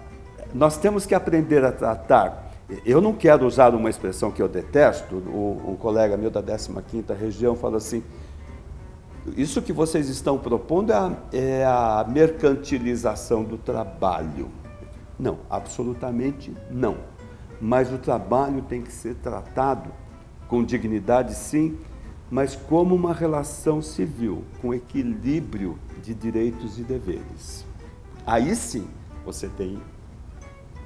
nós 0.53 0.77
temos 0.77 1.05
que 1.05 1.15
aprender 1.15 1.63
a 1.63 1.71
tratar 1.71 2.48
eu 2.85 3.01
não 3.01 3.13
quero 3.13 3.45
usar 3.45 3.73
uma 3.73 3.89
expressão 3.89 4.31
que 4.31 4.41
eu 4.41 4.47
detesto, 4.47 5.15
um 5.15 5.75
colega 5.75 6.15
meu 6.15 6.29
da 6.29 6.41
15ª 6.41 7.15
região 7.15 7.55
fala 7.55 7.77
assim, 7.77 8.03
isso 9.35 9.61
que 9.61 9.73
vocês 9.73 10.07
estão 10.07 10.37
propondo 10.37 10.91
é 10.91 10.95
a, 10.95 11.11
é 11.33 11.65
a 11.65 12.05
mercantilização 12.07 13.43
do 13.43 13.57
trabalho. 13.57 14.49
Não, 15.17 15.39
absolutamente 15.49 16.53
não. 16.71 16.97
Mas 17.59 17.91
o 17.91 17.97
trabalho 17.97 18.61
tem 18.61 18.81
que 18.81 18.91
ser 18.91 19.15
tratado 19.15 19.91
com 20.47 20.63
dignidade, 20.63 21.35
sim, 21.35 21.77
mas 22.31 22.55
como 22.55 22.95
uma 22.95 23.13
relação 23.13 23.81
civil, 23.81 24.43
com 24.61 24.73
equilíbrio 24.73 25.77
de 26.01 26.13
direitos 26.13 26.79
e 26.79 26.83
deveres. 26.83 27.65
Aí 28.25 28.55
sim 28.55 28.87
você 29.25 29.47
tem 29.49 29.79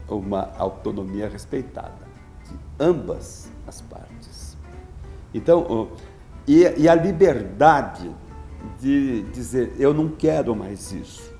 uma 0.09 0.51
autonomia 0.57 1.27
respeitada 1.29 2.07
de 2.45 2.55
ambas 2.79 3.49
as 3.67 3.81
partes. 3.81 4.57
Então, 5.33 5.91
e, 6.47 6.61
e 6.77 6.89
a 6.89 6.95
liberdade 6.95 8.13
de 8.79 9.23
dizer: 9.33 9.73
eu 9.79 9.93
não 9.93 10.09
quero 10.09 10.55
mais 10.55 10.91
isso, 10.91 11.33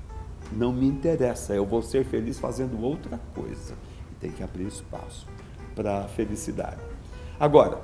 não 0.52 0.72
me 0.72 0.86
interessa, 0.86 1.54
eu 1.54 1.64
vou 1.64 1.82
ser 1.82 2.04
feliz 2.04 2.38
fazendo 2.38 2.80
outra 2.82 3.20
coisa. 3.34 3.74
Tem 4.20 4.30
que 4.30 4.42
abrir 4.42 4.66
espaço 4.66 5.26
para 5.74 6.00
a 6.00 6.08
felicidade. 6.08 6.80
Agora, 7.38 7.80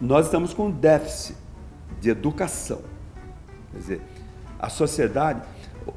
nós 0.00 0.26
estamos 0.26 0.52
com 0.52 0.66
um 0.66 0.70
déficit 0.70 1.36
de 2.00 2.10
educação. 2.10 2.80
Quer 3.70 3.78
dizer, 3.78 4.00
a 4.58 4.68
sociedade 4.68 5.42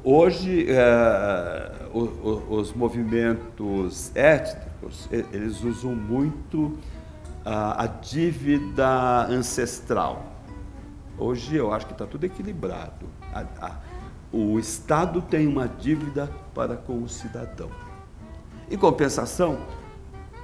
Hoje, 0.02 0.66
é, 0.68 1.70
os 1.92 2.72
movimentos 2.72 4.10
étnicos, 4.16 5.08
eles 5.10 5.62
usam 5.62 5.94
muito 5.94 6.78
a, 7.44 7.84
a 7.84 7.86
dívida 7.86 9.26
ancestral. 9.26 10.24
Hoje 11.18 11.56
eu 11.56 11.72
acho 11.72 11.86
que 11.86 11.92
está 11.92 12.06
tudo 12.06 12.24
equilibrado. 12.24 13.06
A, 13.34 13.44
a, 13.60 13.76
o 14.32 14.58
Estado 14.58 15.20
tem 15.20 15.46
uma 15.46 15.68
dívida 15.68 16.30
para 16.54 16.74
com 16.74 17.02
o 17.02 17.08
cidadão. 17.08 17.70
Em 18.70 18.78
compensação, 18.78 19.58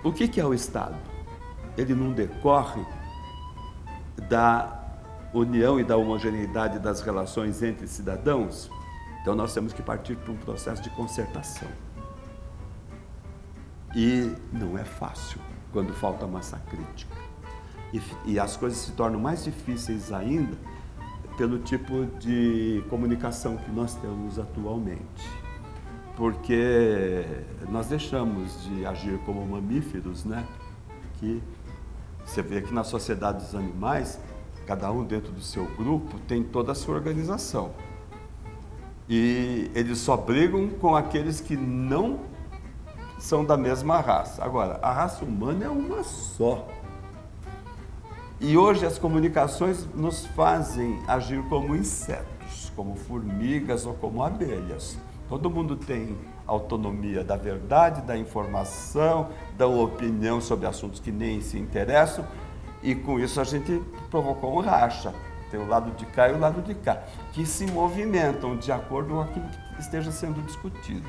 o 0.04 0.12
que, 0.12 0.28
que 0.28 0.40
é 0.40 0.44
o 0.44 0.52
Estado? 0.52 0.96
Ele 1.76 1.94
não 1.94 2.12
decorre 2.12 2.84
da 4.28 4.78
união 5.32 5.80
e 5.80 5.84
da 5.84 5.96
homogeneidade 5.96 6.78
das 6.78 7.00
relações 7.00 7.62
entre 7.62 7.86
cidadãos, 7.86 8.70
então 9.28 9.36
nós 9.36 9.52
temos 9.52 9.74
que 9.74 9.82
partir 9.82 10.16
para 10.16 10.32
um 10.32 10.36
processo 10.38 10.80
de 10.80 10.88
concertação. 10.88 11.68
E 13.94 14.32
não 14.50 14.78
é 14.78 14.86
fácil 14.86 15.38
quando 15.70 15.92
falta 15.92 16.26
massa 16.26 16.56
crítica. 16.60 17.14
E, 17.92 18.00
e 18.24 18.40
as 18.40 18.56
coisas 18.56 18.78
se 18.78 18.92
tornam 18.92 19.20
mais 19.20 19.44
difíceis 19.44 20.10
ainda 20.12 20.56
pelo 21.36 21.58
tipo 21.58 22.06
de 22.18 22.82
comunicação 22.88 23.58
que 23.58 23.70
nós 23.70 23.92
temos 23.96 24.38
atualmente. 24.38 25.28
Porque 26.16 27.26
nós 27.68 27.86
deixamos 27.86 28.64
de 28.64 28.86
agir 28.86 29.18
como 29.26 29.44
mamíferos, 29.44 30.24
né? 30.24 30.48
Que 31.18 31.42
você 32.24 32.40
vê 32.40 32.62
que 32.62 32.72
na 32.72 32.82
sociedade 32.82 33.44
dos 33.44 33.54
animais, 33.54 34.18
cada 34.66 34.90
um 34.90 35.04
dentro 35.04 35.30
do 35.32 35.42
seu 35.42 35.66
grupo 35.76 36.18
tem 36.20 36.42
toda 36.42 36.72
a 36.72 36.74
sua 36.74 36.94
organização. 36.94 37.74
E 39.08 39.70
eles 39.74 39.98
só 39.98 40.16
brigam 40.16 40.68
com 40.68 40.94
aqueles 40.94 41.40
que 41.40 41.56
não 41.56 42.20
são 43.18 43.44
da 43.44 43.56
mesma 43.56 44.00
raça. 44.00 44.44
Agora, 44.44 44.78
a 44.82 44.92
raça 44.92 45.24
humana 45.24 45.64
é 45.64 45.68
uma 45.68 46.04
só. 46.04 46.66
E 48.40 48.56
hoje 48.56 48.86
as 48.86 48.98
comunicações 48.98 49.86
nos 49.94 50.26
fazem 50.26 51.02
agir 51.08 51.42
como 51.48 51.74
insetos, 51.74 52.70
como 52.76 52.94
formigas 52.94 53.84
ou 53.84 53.94
como 53.94 54.22
abelhas. 54.22 54.96
Todo 55.28 55.50
mundo 55.50 55.74
tem 55.74 56.16
autonomia 56.46 57.24
da 57.24 57.36
verdade, 57.36 58.00
da 58.02 58.16
informação, 58.16 59.28
da 59.56 59.66
opinião 59.66 60.40
sobre 60.40 60.66
assuntos 60.66 61.00
que 61.00 61.10
nem 61.10 61.40
se 61.40 61.58
interessam, 61.58 62.24
e 62.82 62.94
com 62.94 63.18
isso 63.18 63.40
a 63.40 63.44
gente 63.44 63.82
provocou 64.10 64.56
um 64.56 64.60
racha. 64.60 65.12
Tem 65.50 65.58
o 65.58 65.66
lado 65.66 65.90
de 65.92 66.04
cá 66.06 66.28
e 66.28 66.32
o 66.32 66.38
lado 66.38 66.60
de 66.62 66.74
cá, 66.74 67.02
que 67.32 67.46
se 67.46 67.66
movimentam 67.66 68.56
de 68.56 68.70
acordo 68.70 69.14
com 69.14 69.20
aquilo 69.20 69.48
que 69.74 69.80
esteja 69.80 70.12
sendo 70.12 70.42
discutido. 70.42 71.08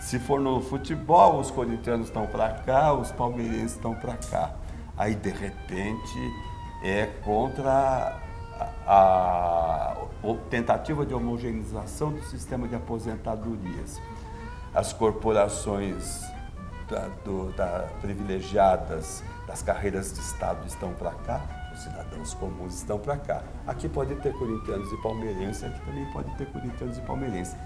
Se 0.00 0.18
for 0.18 0.40
no 0.40 0.60
futebol, 0.60 1.38
os 1.38 1.50
corintianos 1.50 2.06
estão 2.08 2.26
para 2.26 2.50
cá, 2.50 2.92
os 2.92 3.12
palmeirenses 3.12 3.72
estão 3.72 3.94
para 3.94 4.16
cá. 4.16 4.50
Aí, 4.96 5.14
de 5.14 5.30
repente, 5.30 6.18
é 6.82 7.06
contra 7.24 8.20
a, 8.86 9.96
tentativa 10.50 11.06
de 11.06 11.14
homogeneização 11.14 12.12
do 12.12 12.22
sistema 12.22 12.66
de 12.68 12.74
aposentadorias. 12.74 14.00
As 14.74 14.92
corporações 14.92 16.22
da, 16.88 17.08
do, 17.24 17.52
da, 17.52 17.88
privilegiadas 18.00 19.22
das 19.46 19.62
carreiras 19.62 20.12
de 20.12 20.20
Estado 20.20 20.66
estão 20.66 20.92
para 20.94 21.12
cá, 21.12 21.40
os 21.72 21.80
cidadãos 21.82 22.34
comuns 22.34 22.74
estão 22.74 22.98
para 22.98 23.16
cá. 23.16 23.42
Aqui 23.66 23.88
pode 23.88 24.14
ter 24.16 24.32
corintianos 24.34 24.92
e 24.92 24.96
palmeirenses, 25.02 25.64
aqui 25.64 25.80
também 25.84 26.04
pode 26.12 26.30
ter 26.36 26.46
corintianos 26.46 26.98
e 26.98 27.00
palmeirenses. 27.00 27.56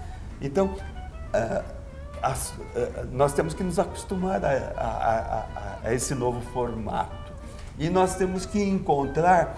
Então, 0.41 0.67
uh, 0.67 1.77
as, 2.21 2.53
eh, 2.75 3.05
nós 3.11 3.33
temos 3.33 3.53
que 3.53 3.63
nos 3.63 3.77
acostumar 3.77 4.43
a, 4.43 4.49
a, 4.49 4.87
a, 4.87 5.79
a, 5.83 5.93
esse 5.93 6.15
novo 6.15 6.41
formato. 6.51 7.33
E 7.77 7.89
nós 7.89 8.15
temos 8.15 8.45
que 8.45 8.61
encontrar, 8.61 9.55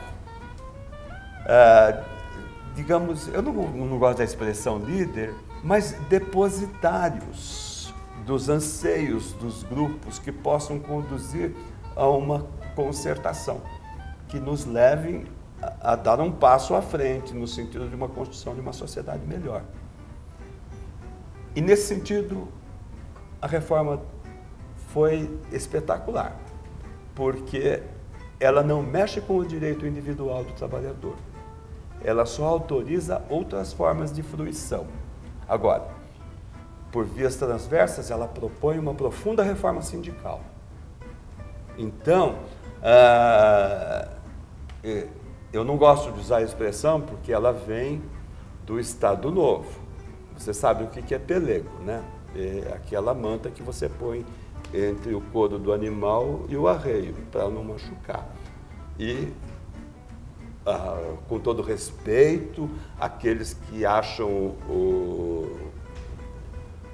uh, 1.46 2.04
digamos, 2.76 3.28
eu 3.30 3.42
não, 3.42 3.54
não 3.54 3.98
gosto 3.98 4.18
da 4.18 4.24
expressão 4.26 4.78
líder, 4.78 5.34
mas 5.64 5.94
depositários 6.10 7.94
dos 8.26 8.50
anseios 8.50 9.34
dos 9.34 9.64
grupos 9.64 10.20
que 10.20 10.32
possam 10.32 10.80
conduzir 10.80 11.56
a 11.96 12.08
uma 12.08 12.46
concertação, 12.76 13.62
que 14.30 14.40
nos 14.40 14.66
levem 14.66 15.26
a, 15.62 15.94
a 15.94 15.96
dar 15.96 16.22
um 16.22 16.32
passo 16.32 16.74
à 16.74 16.82
frente 16.82 17.34
no 17.34 17.48
sentido 17.48 17.90
de 17.90 17.96
uma 17.96 18.08
construção 18.08 18.56
de 18.56 18.62
uma 18.62 18.72
sociedade 18.72 19.26
melhor. 19.26 19.64
E 21.56 21.62
nesse 21.62 21.88
sentido, 21.88 22.48
a 23.42 23.48
reforma 23.48 24.02
foi 24.94 25.30
espetacular, 25.52 26.36
porque 27.14 27.84
ela 28.40 28.64
não 28.64 28.82
mexe 28.82 29.20
com 29.20 29.38
o 29.38 29.46
direito 29.46 29.86
individual 29.86 30.44
do 30.44 30.54
trabalhador. 30.54 31.16
Ela 32.04 32.26
só 32.26 32.46
autoriza 32.46 33.22
outras 33.30 33.74
formas 33.74 34.14
de 34.14 34.24
fruição. 34.24 34.88
Agora, 35.48 35.88
por 36.92 37.06
vias 37.06 37.36
transversas, 37.36 38.10
ela 38.10 38.28
propõe 38.28 38.80
uma 38.80 38.94
profunda 38.94 39.44
reforma 39.44 39.82
sindical. 39.82 40.42
Então, 41.78 42.38
ah, 42.82 44.08
eu 45.52 45.64
não 45.64 45.78
gosto 45.78 46.12
de 46.12 46.20
usar 46.20 46.38
a 46.38 46.42
expressão 46.42 47.02
porque 47.02 47.32
ela 47.32 47.52
vem 47.52 48.02
do 48.66 48.80
Estado 48.80 49.32
Novo. 49.32 49.70
Você 50.38 50.54
sabe 50.54 50.84
o 50.84 50.88
que 50.88 51.14
é 51.14 51.20
pelego, 51.20 51.70
né? 51.84 52.04
É 52.36 52.72
aquela 52.74 53.14
manta 53.14 53.50
que 53.50 53.64
você 53.64 53.90
põe 53.90 54.26
entre 54.74 55.14
o 55.14 55.22
couro 55.22 55.58
do 55.58 55.74
animal 55.74 56.46
e 56.48 56.56
o 56.56 56.68
arreio, 56.68 57.16
para 57.32 57.50
não 57.50 57.64
machucar. 57.64 58.28
E, 59.00 59.34
ah, 60.66 61.16
com 61.28 61.40
todo 61.40 61.62
respeito, 61.62 62.70
aqueles 63.00 63.54
que 63.54 63.86
acham 63.86 64.30
o, 64.70 65.58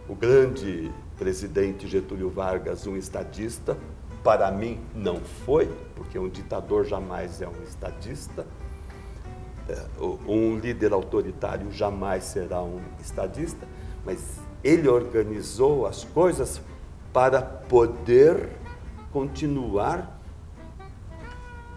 o 0.07 0.15
grande 0.15 0.91
presidente 1.17 1.87
Getúlio 1.87 2.29
Vargas 2.29 2.87
um 2.87 2.95
estadista, 2.95 3.77
para 4.25 4.51
mim 4.51 4.81
não 4.93 5.21
foi, 5.21 5.71
porque 5.95 6.19
um 6.19 6.27
ditador 6.27 6.83
jamais 6.83 7.41
é 7.41 7.47
um 7.47 7.63
estadista 7.63 8.45
é, 9.67 9.83
um 10.27 10.57
líder 10.57 10.93
autoritário 10.93 11.71
jamais 11.71 12.23
será 12.25 12.61
um 12.61 12.81
estadista, 13.01 13.67
mas 14.05 14.39
ele 14.63 14.88
organizou 14.88 15.88
as 15.88 16.03
coisas 16.03 16.61
para 17.11 17.41
poder 17.41 18.49
continuar 19.11 20.19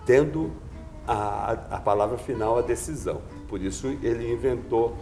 tendo 0.04 0.52
a, 1.06 1.52
a 1.70 1.80
palavra 1.80 2.18
final, 2.18 2.58
a 2.58 2.62
decisão. 2.62 3.22
Por 3.48 3.62
isso 3.62 3.86
ele 4.02 4.30
inventou, 4.30 4.94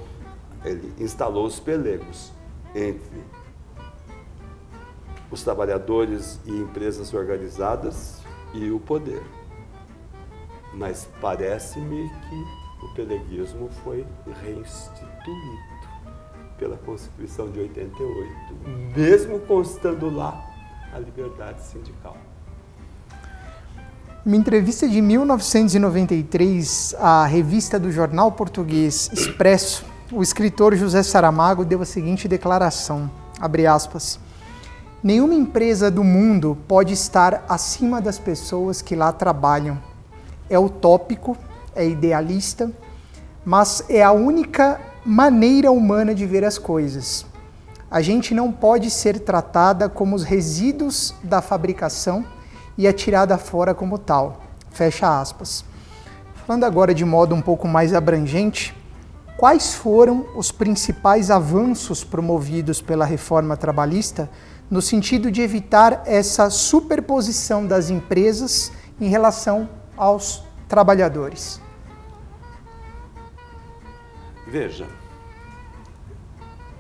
ele 0.65 0.93
instalou 1.03 1.45
os 1.47 1.59
pelegos 1.59 2.33
entre 2.73 3.25
os 5.31 5.43
trabalhadores 5.43 6.41
e 6.45 6.51
empresas 6.51 7.13
organizadas 7.13 8.21
e 8.55 8.71
o 8.71 8.79
poder. 8.81 9.23
Mas 10.73 11.09
parece-me 11.21 12.09
que 12.09 12.45
o 12.85 12.95
peleguismo 12.95 13.69
foi 13.83 14.07
reinstituído 14.43 15.77
pela 16.59 16.77
Constituição 16.79 17.51
de 17.51 17.61
88, 17.61 18.31
mesmo 18.97 19.41
constando 19.41 20.09
lá 20.11 20.45
a 20.93 20.99
liberdade 20.99 21.63
sindical. 21.63 22.17
Uma 24.25 24.37
entrevista 24.37 24.89
de 24.89 25.01
1993 25.01 26.97
à 26.99 27.25
revista 27.27 27.79
do 27.79 27.93
jornal 27.93 28.33
português 28.33 29.09
Expresso, 29.13 29.85
o 30.11 30.23
escritor 30.23 30.75
José 30.75 31.03
Saramago 31.03 31.65
deu 31.65 31.81
a 31.83 31.85
seguinte 31.85 32.27
declaração, 32.27 33.11
abre 33.41 33.67
aspas, 33.67 34.19
Nenhuma 35.07 35.35
empresa 35.35 35.89
do 35.89 36.03
mundo 36.03 36.59
pode 36.67 36.93
estar 36.93 37.45
acima 37.49 38.01
das 38.01 38.19
pessoas 38.19 38.83
que 38.83 38.97
lá 38.97 39.13
trabalham. 39.13 39.79
É 40.51 40.59
utópico 40.59 41.37
é 41.77 41.87
idealista, 41.87 42.73
mas 43.45 43.85
é 43.89 44.03
a 44.03 44.11
única 44.11 44.81
maneira 45.05 45.71
humana 45.71 46.13
de 46.13 46.27
ver 46.27 46.45
as 46.45 46.59
coisas. 46.59 47.25
A 47.89 48.03
gente 48.03 48.35
não 48.35 48.51
pode 48.51 48.91
ser 48.91 49.21
tratada 49.21 49.89
como 49.89 50.17
os 50.17 50.25
resíduos 50.25 51.15
da 51.23 51.41
fabricação 51.41 52.25
e 52.77 52.89
atirada 52.89 53.39
fora 53.39 53.73
como 53.73 53.99
tal. 53.99 54.43
Fecha 54.73 55.21
aspas. 55.21 55.65
Falando 56.45 56.65
agora 56.65 56.93
de 56.93 57.05
modo 57.05 57.33
um 57.33 57.41
pouco 57.41 57.69
mais 57.69 57.95
abrangente, 57.95 58.75
quais 59.37 59.73
foram 59.73 60.27
os 60.35 60.51
principais 60.51 61.31
avanços 61.31 62.03
promovidos 62.03 62.83
pela 62.83 63.05
reforma 63.05 63.57
trabalhista 63.57 64.29
no 64.71 64.83
sentido 64.83 65.31
de 65.31 65.43
evitar 65.43 66.03
essa 66.07 66.51
superposição 66.51 67.67
das 67.67 67.91
empresas 67.91 68.73
em 69.01 69.09
relação 69.09 69.69
aos 69.97 70.45
trabalhadores? 70.69 71.61
Veja, 74.47 74.87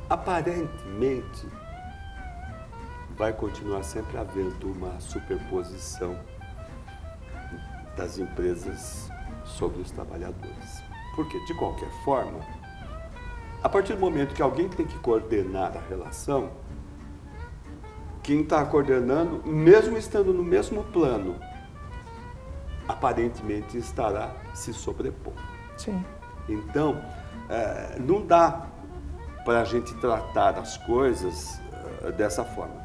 aparentemente 0.09 1.46
vai 3.16 3.33
continuar 3.33 3.83
sempre 3.83 4.18
havendo 4.18 4.70
uma 4.70 5.01
superposição 5.01 6.18
das 7.96 8.18
empresas 8.18 9.09
sobre 9.44 9.81
os 9.81 9.90
trabalhadores. 9.90 10.83
Porque, 11.14 11.42
de 11.46 11.55
qualquer 11.55 11.90
forma, 12.05 12.40
a 13.62 13.68
partir 13.68 13.94
do 13.94 14.01
momento 14.01 14.35
que 14.35 14.42
alguém 14.42 14.68
tem 14.68 14.87
que 14.87 14.99
coordenar 14.99 15.75
a 15.77 15.81
relação, 15.88 16.51
quem 18.26 18.40
está 18.40 18.64
coordenando, 18.66 19.40
mesmo 19.46 19.96
estando 19.96 20.34
no 20.34 20.42
mesmo 20.42 20.82
plano, 20.82 21.36
aparentemente 22.88 23.78
estará 23.78 24.34
se 24.52 24.74
sobrepondo. 24.74 25.40
Sim. 25.76 26.04
Então, 26.48 27.00
é, 27.48 27.96
não 28.00 28.26
dá 28.26 28.66
para 29.44 29.60
a 29.60 29.64
gente 29.64 29.94
tratar 29.94 30.58
as 30.58 30.76
coisas 30.76 31.60
é, 32.02 32.10
dessa 32.10 32.44
forma. 32.44 32.84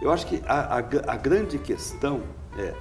Eu 0.00 0.10
acho 0.10 0.26
que 0.26 0.42
a, 0.46 0.76
a, 0.76 0.78
a, 0.78 1.16
grande 1.18 1.58
questão 1.58 2.22
é, 2.58 2.74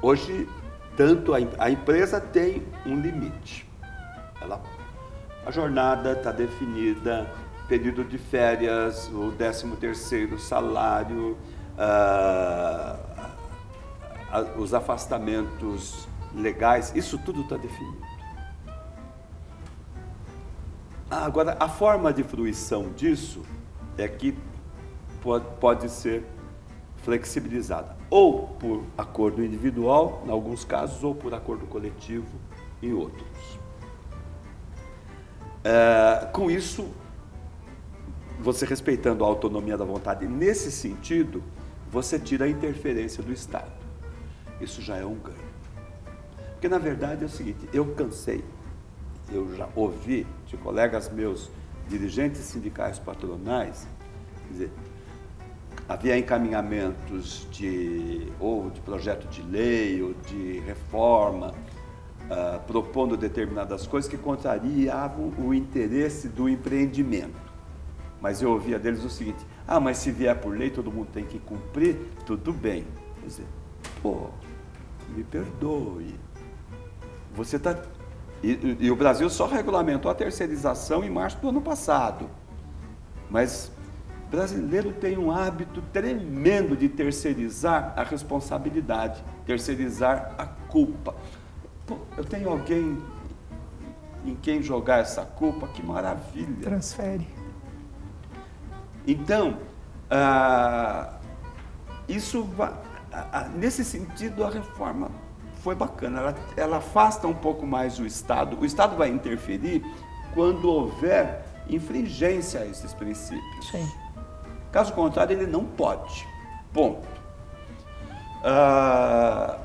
hoje, 0.00 0.48
tanto 0.96 1.34
a, 1.34 1.38
a 1.58 1.68
empresa 1.68 2.20
tem 2.20 2.64
um 2.86 2.94
limite. 2.94 3.68
Ela, 4.40 4.62
a 5.44 5.50
jornada 5.50 6.12
está 6.12 6.30
definida, 6.30 7.28
período 7.68 8.04
de 8.04 8.18
férias, 8.18 9.08
o 9.08 9.32
13 9.32 9.68
terceiro 9.76 10.38
salário, 10.38 11.36
ah, 11.78 12.96
os 14.56 14.72
afastamentos 14.72 16.06
legais, 16.34 16.92
isso 16.94 17.18
tudo 17.18 17.42
está 17.42 17.56
definido. 17.56 18.12
Agora, 21.10 21.56
a 21.60 21.68
forma 21.68 22.12
de 22.12 22.24
fruição 22.24 22.90
disso 22.92 23.42
é 23.98 24.08
que 24.08 24.36
pode, 25.22 25.44
pode 25.60 25.90
ser 25.90 26.24
flexibilizada, 27.02 27.96
ou 28.08 28.48
por 28.48 28.82
acordo 28.96 29.44
individual, 29.44 30.22
em 30.24 30.30
alguns 30.30 30.64
casos, 30.64 31.04
ou 31.04 31.14
por 31.14 31.34
acordo 31.34 31.66
coletivo, 31.66 32.38
em 32.82 32.92
outros. 32.94 33.26
É, 35.64 36.26
com 36.32 36.50
isso, 36.50 36.88
você 38.42 38.66
respeitando 38.66 39.24
a 39.24 39.26
autonomia 39.26 39.76
da 39.76 39.84
vontade 39.84 40.26
nesse 40.26 40.70
sentido, 40.70 41.42
você 41.90 42.18
tira 42.18 42.44
a 42.44 42.48
interferência 42.48 43.22
do 43.22 43.32
Estado. 43.32 43.72
Isso 44.60 44.82
já 44.82 44.96
é 44.96 45.04
um 45.04 45.14
ganho. 45.14 45.52
Porque 46.52 46.68
na 46.68 46.78
verdade 46.78 47.22
é 47.22 47.26
o 47.26 47.30
seguinte, 47.30 47.68
eu 47.72 47.86
cansei 47.94 48.44
eu 49.34 49.54
já 49.56 49.68
ouvi 49.74 50.26
de 50.46 50.56
colegas 50.56 51.10
meus, 51.10 51.50
dirigentes 51.88 52.40
sindicais 52.40 52.98
patronais, 52.98 53.86
dizer, 54.50 54.70
havia 55.88 56.16
encaminhamentos 56.16 57.46
de 57.50 58.28
ou 58.38 58.70
de 58.70 58.80
projeto 58.80 59.26
de 59.28 59.42
lei 59.42 60.02
ou 60.02 60.14
de 60.26 60.60
reforma 60.60 61.48
uh, 61.50 62.60
propondo 62.66 63.16
determinadas 63.16 63.86
coisas 63.86 64.08
que 64.08 64.16
contrariavam 64.16 65.32
o 65.38 65.52
interesse 65.52 66.28
do 66.28 66.48
empreendimento. 66.48 67.41
Mas 68.22 68.40
eu 68.40 68.52
ouvia 68.52 68.78
deles 68.78 69.02
o 69.04 69.10
seguinte: 69.10 69.44
ah, 69.66 69.80
mas 69.80 69.98
se 69.98 70.12
vier 70.12 70.38
por 70.40 70.56
lei 70.56 70.70
todo 70.70 70.92
mundo 70.92 71.08
tem 71.12 71.24
que 71.24 71.40
cumprir, 71.40 71.96
tudo 72.24 72.52
bem. 72.52 72.86
Quer 73.20 73.26
dizer, 73.26 73.46
pô, 74.00 74.28
me 75.08 75.24
perdoe. 75.24 76.14
Você 77.34 77.56
está 77.56 77.76
e, 78.42 78.76
e, 78.80 78.90
o 78.90 78.96
Brasil 78.96 79.28
só 79.30 79.46
regulamentou 79.46 80.10
a 80.10 80.14
terceirização 80.14 81.04
em 81.04 81.10
março 81.10 81.38
do 81.38 81.48
ano 81.48 81.60
passado. 81.60 82.28
Mas 83.30 83.70
brasileiro 84.30 84.92
tem 84.92 85.16
um 85.16 85.30
hábito 85.30 85.82
tremendo 85.92 86.76
de 86.76 86.88
terceirizar 86.88 87.92
a 87.96 88.02
responsabilidade, 88.02 89.22
terceirizar 89.46 90.34
a 90.38 90.46
culpa. 90.46 91.14
Pô, 91.86 91.98
eu 92.16 92.24
tenho 92.24 92.48
alguém 92.50 92.98
em 94.24 94.34
quem 94.36 94.62
jogar 94.62 94.98
essa 94.98 95.24
culpa, 95.24 95.68
que 95.68 95.84
maravilha. 95.84 96.62
Transfere. 96.62 97.41
Então, 99.06 99.58
ah, 100.10 101.14
isso 102.08 102.48
ah, 103.12 103.48
nesse 103.54 103.84
sentido 103.84 104.44
a 104.44 104.50
reforma 104.50 105.10
foi 105.62 105.74
bacana. 105.74 106.20
Ela, 106.20 106.34
ela 106.56 106.76
afasta 106.78 107.26
um 107.26 107.34
pouco 107.34 107.66
mais 107.66 107.98
o 107.98 108.06
Estado. 108.06 108.58
O 108.58 108.64
Estado 108.64 108.96
vai 108.96 109.08
interferir 109.08 109.84
quando 110.34 110.68
houver 110.68 111.44
infringência 111.68 112.60
a 112.60 112.66
esses 112.66 112.92
princípios. 112.94 113.70
Sim. 113.70 113.88
Caso 114.70 114.92
contrário, 114.92 115.36
ele 115.36 115.46
não 115.46 115.64
pode. 115.64 116.26
Ponto. 116.72 117.06
Ah, 118.44 119.58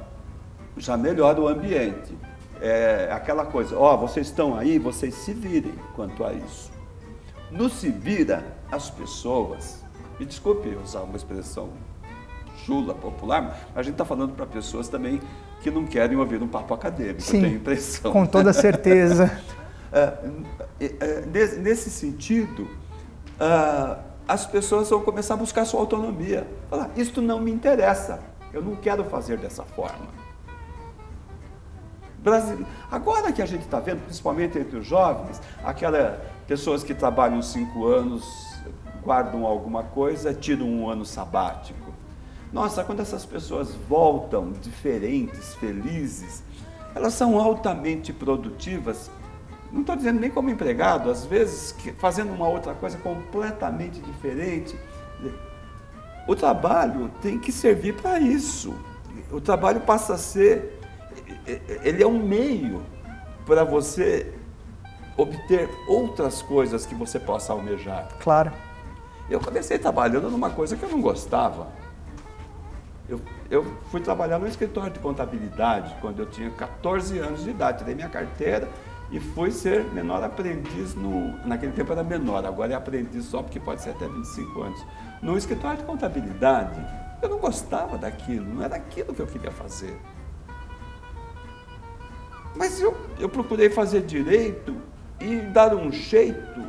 já 0.76 0.98
melhora 0.98 1.40
o 1.42 1.48
ambiente. 1.48 2.18
É 2.60 3.10
aquela 3.12 3.46
coisa, 3.46 3.78
ó, 3.78 3.96
vocês 3.96 4.28
estão 4.28 4.58
aí, 4.58 4.80
vocês 4.80 5.14
se 5.14 5.32
virem 5.32 5.76
quanto 5.96 6.26
a 6.26 6.34
isso. 6.34 6.72
No 7.52 7.70
se 7.70 7.90
vira, 7.90 8.44
as 8.72 8.90
pessoas, 8.90 9.84
me 10.20 10.26
desculpe 10.26 10.70
usar 10.84 11.02
uma 11.02 11.16
expressão 11.16 11.70
chula, 12.66 12.94
popular, 12.94 13.42
mas 13.42 13.78
a 13.78 13.82
gente 13.82 13.94
está 13.94 14.04
falando 14.04 14.34
para 14.34 14.46
pessoas 14.46 14.90
também 14.90 15.22
que 15.62 15.72
não 15.72 15.86
querem 15.86 16.18
ouvir 16.18 16.42
um 16.42 16.48
papo 16.48 16.74
acadêmico, 16.74 17.22
Sim, 17.22 17.42
tenho 17.42 17.56
impressão. 17.56 18.12
Com 18.12 18.26
toda 18.26 18.52
certeza. 18.52 19.32
é, 19.92 20.14
é, 20.82 21.26
nesse 21.26 21.90
sentido, 21.90 22.68
ah, 23.40 24.00
as 24.28 24.46
pessoas 24.46 24.90
vão 24.90 25.02
começar 25.02 25.36
a 25.36 25.38
buscar 25.38 25.64
sua 25.66 25.80
autonomia. 25.80 26.46
Falar, 26.70 26.92
isto 26.98 27.22
não 27.22 27.40
me 27.40 27.52
interessa, 27.52 28.20
eu 28.54 28.62
não 28.62 28.76
quero 28.76 29.04
fazer 29.06 29.38
dessa 29.38 29.64
forma. 29.64 30.18
Brasil... 32.20 32.66
Agora 32.92 33.32
que 33.32 33.42
a 33.42 33.46
gente 33.46 33.62
está 33.62 33.80
vendo, 33.80 34.04
principalmente 34.04 34.60
entre 34.60 34.78
os 34.78 34.86
jovens, 34.86 35.42
aquelas 35.64 36.20
pessoas 36.48 36.84
que 36.84 36.94
trabalham 36.94 37.42
cinco 37.42 37.86
anos, 37.86 38.24
guardam 39.04 39.46
alguma 39.46 39.84
coisa, 39.84 40.34
tiram 40.34 40.68
um 40.68 40.90
ano 40.90 41.06
sabático. 41.06 41.94
Nossa, 42.52 42.84
quando 42.84 43.02
essas 43.02 43.26
pessoas 43.26 43.76
voltam 43.88 44.52
diferentes, 44.52 45.54
felizes, 45.56 46.44
elas 46.96 47.14
são 47.14 47.38
altamente 47.40 48.14
produtivas. 48.14 49.12
Não 49.72 49.82
estou 49.82 49.96
dizendo 49.96 50.20
nem 50.20 50.30
como 50.30 50.50
empregado, 50.50 51.12
às 51.12 51.26
vezes 51.26 51.76
fazendo 51.98 52.34
uma 52.34 52.48
outra 52.48 52.74
coisa 52.74 52.98
completamente 52.98 54.00
diferente. 54.00 54.80
O 56.26 56.36
trabalho 56.36 57.12
tem 57.22 57.38
que 57.38 57.52
servir 57.52 57.94
para 57.96 58.20
isso. 58.20 58.74
O 59.32 59.42
trabalho 59.42 59.82
passa 59.82 60.14
a 60.14 60.18
ser 60.18 60.78
ele 61.84 62.04
é 62.04 62.08
um 62.08 62.20
meio 62.20 62.82
para 63.46 63.64
você 63.64 64.34
obter 65.18 65.70
outras 65.88 66.42
coisas 66.42 66.86
que 66.86 66.94
você 66.94 67.20
possa 67.20 67.52
almejar. 67.52 68.08
Claro. 68.20 68.52
Eu 69.30 69.40
comecei 69.40 69.78
trabalhando 69.78 70.30
numa 70.30 70.52
coisa 70.52 70.78
que 70.78 70.84
eu 70.84 70.90
não 70.90 71.02
gostava. 71.02 71.68
Eu, 73.10 73.20
eu 73.50 73.66
fui 73.90 74.00
trabalhar 74.00 74.38
no 74.38 74.48
escritório 74.48 74.92
de 74.92 75.00
contabilidade 75.00 75.96
quando 76.00 76.20
eu 76.20 76.26
tinha 76.28 76.50
14 76.52 77.18
anos 77.20 77.44
de 77.44 77.50
idade. 77.50 77.80
Tirei 77.80 77.96
minha 77.96 78.10
carteira 78.10 78.70
e 79.12 79.20
fui 79.20 79.52
ser 79.52 79.84
menor 79.94 80.24
aprendiz 80.24 80.94
no. 80.94 81.36
Naquele 81.46 81.72
tempo 81.72 81.92
era 81.92 82.04
menor, 82.04 82.46
agora 82.46 82.74
é 82.74 82.76
aprendiz 82.76 83.26
só 83.26 83.42
porque 83.42 83.60
pode 83.60 83.82
ser 83.82 83.92
até 83.92 84.08
25 84.08 84.62
anos. 84.62 84.86
No 85.22 85.38
escritório 85.38 85.80
de 85.80 85.84
contabilidade, 85.86 86.80
eu 87.22 87.30
não 87.30 87.40
gostava 87.40 87.98
daquilo, 87.98 88.54
não 88.54 88.64
era 88.64 88.76
aquilo 88.76 89.14
que 89.14 89.22
eu 89.22 89.28
queria 89.28 89.52
fazer. 89.52 89.98
Mas 92.56 92.82
eu, 92.82 92.96
eu 93.20 93.30
procurei 93.30 93.70
fazer 93.70 94.02
direito 94.02 94.76
e 95.20 95.42
dar 95.42 95.76
um 95.76 95.92
jeito 95.92 96.62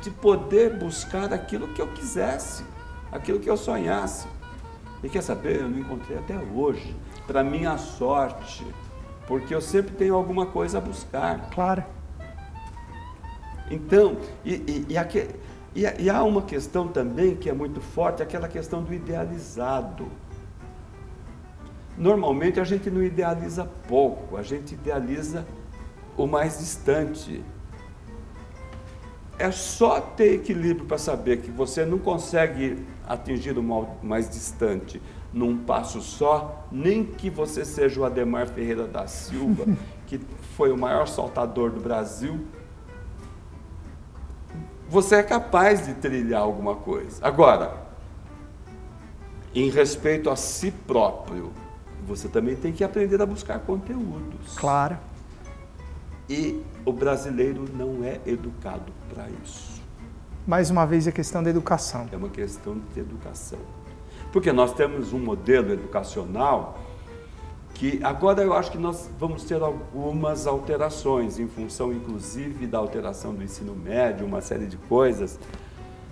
de 0.00 0.10
poder 0.10 0.76
buscar 0.76 1.32
aquilo 1.32 1.68
que 1.68 1.80
eu 1.80 1.88
quisesse, 1.88 2.64
aquilo 3.10 3.38
que 3.38 3.48
eu 3.48 3.56
sonhasse. 3.56 4.26
E 5.02 5.08
quer 5.08 5.22
saber, 5.22 5.60
eu 5.60 5.68
não 5.68 5.78
encontrei 5.78 6.18
até 6.18 6.36
hoje, 6.36 6.94
para 7.26 7.42
minha 7.42 7.76
sorte, 7.76 8.66
porque 9.26 9.54
eu 9.54 9.60
sempre 9.60 9.94
tenho 9.94 10.14
alguma 10.14 10.46
coisa 10.46 10.78
a 10.78 10.80
buscar. 10.80 11.50
Claro. 11.50 11.84
Então, 13.70 14.16
e, 14.44 14.54
e, 14.54 14.86
e, 14.90 14.98
aqui, 14.98 15.28
e, 15.74 15.82
e 15.98 16.10
há 16.10 16.22
uma 16.22 16.42
questão 16.42 16.88
também 16.88 17.34
que 17.34 17.48
é 17.48 17.52
muito 17.52 17.80
forte, 17.80 18.22
aquela 18.22 18.48
questão 18.48 18.82
do 18.82 18.92
idealizado. 18.92 20.06
Normalmente 21.96 22.60
a 22.60 22.64
gente 22.64 22.90
não 22.90 23.02
idealiza 23.02 23.64
pouco, 23.88 24.36
a 24.36 24.42
gente 24.42 24.74
idealiza 24.74 25.46
o 26.16 26.26
mais 26.26 26.58
distante. 26.58 27.42
É 29.38 29.50
só 29.50 30.00
ter 30.00 30.34
equilíbrio 30.34 30.86
para 30.86 30.98
saber 30.98 31.38
que 31.38 31.50
você 31.50 31.84
não 31.84 31.98
consegue 31.98 32.84
atingir 33.06 33.58
o 33.58 33.88
mais 34.02 34.28
distante 34.28 35.00
num 35.32 35.56
passo 35.56 36.00
só, 36.00 36.66
nem 36.70 37.04
que 37.04 37.30
você 37.30 37.64
seja 37.64 38.00
o 38.00 38.04
Ademar 38.04 38.46
Ferreira 38.48 38.86
da 38.86 39.06
Silva, 39.06 39.64
que 40.06 40.20
foi 40.56 40.70
o 40.70 40.76
maior 40.76 41.06
saltador 41.06 41.70
do 41.70 41.80
Brasil. 41.80 42.46
Você 44.88 45.16
é 45.16 45.22
capaz 45.22 45.86
de 45.86 45.94
trilhar 45.94 46.42
alguma 46.42 46.76
coisa. 46.76 47.24
Agora, 47.26 47.74
em 49.54 49.70
respeito 49.70 50.28
a 50.28 50.36
si 50.36 50.70
próprio, 50.70 51.50
você 52.06 52.28
também 52.28 52.56
tem 52.56 52.72
que 52.72 52.84
aprender 52.84 53.20
a 53.22 53.26
buscar 53.26 53.58
conteúdos. 53.60 54.54
Claro. 54.56 54.98
E 56.28 56.62
o 56.84 56.92
brasileiro 56.92 57.64
não 57.74 58.04
é 58.04 58.20
educado 58.26 58.92
para 59.12 59.28
isso. 59.42 59.80
Mais 60.46 60.70
uma 60.70 60.84
vez 60.84 61.06
a 61.06 61.12
questão 61.12 61.42
da 61.42 61.50
educação. 61.50 62.08
É 62.10 62.16
uma 62.16 62.28
questão 62.28 62.80
de 62.92 63.00
educação. 63.00 63.58
Porque 64.32 64.50
nós 64.50 64.72
temos 64.72 65.12
um 65.12 65.18
modelo 65.18 65.72
educacional 65.72 66.78
que 67.74 68.00
agora 68.02 68.42
eu 68.42 68.52
acho 68.52 68.70
que 68.70 68.78
nós 68.78 69.10
vamos 69.18 69.44
ter 69.44 69.60
algumas 69.62 70.46
alterações, 70.46 71.38
em 71.38 71.48
função 71.48 71.92
inclusive 71.92 72.66
da 72.66 72.78
alteração 72.78 73.34
do 73.34 73.42
ensino 73.42 73.74
médio, 73.74 74.26
uma 74.26 74.40
série 74.40 74.66
de 74.66 74.76
coisas. 74.76 75.38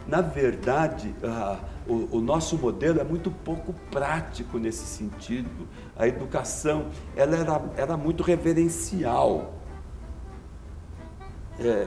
Na 0.06 0.20
verdade, 0.20 1.14
ah, 1.22 1.58
o, 1.86 2.16
o, 2.16 2.20
nosso 2.20 2.56
modelo 2.58 3.00
é 3.00 3.04
muito 3.04 3.30
pouco 3.30 3.74
prático 3.90 4.58
nesse 4.58 4.84
sentido. 4.84 5.68
A 5.96 6.08
educação 6.08 6.86
ela 7.14 7.36
era, 7.36 7.62
era 7.76 7.96
muito 7.96 8.22
reverencial, 8.22 9.52
é, 9.52 9.59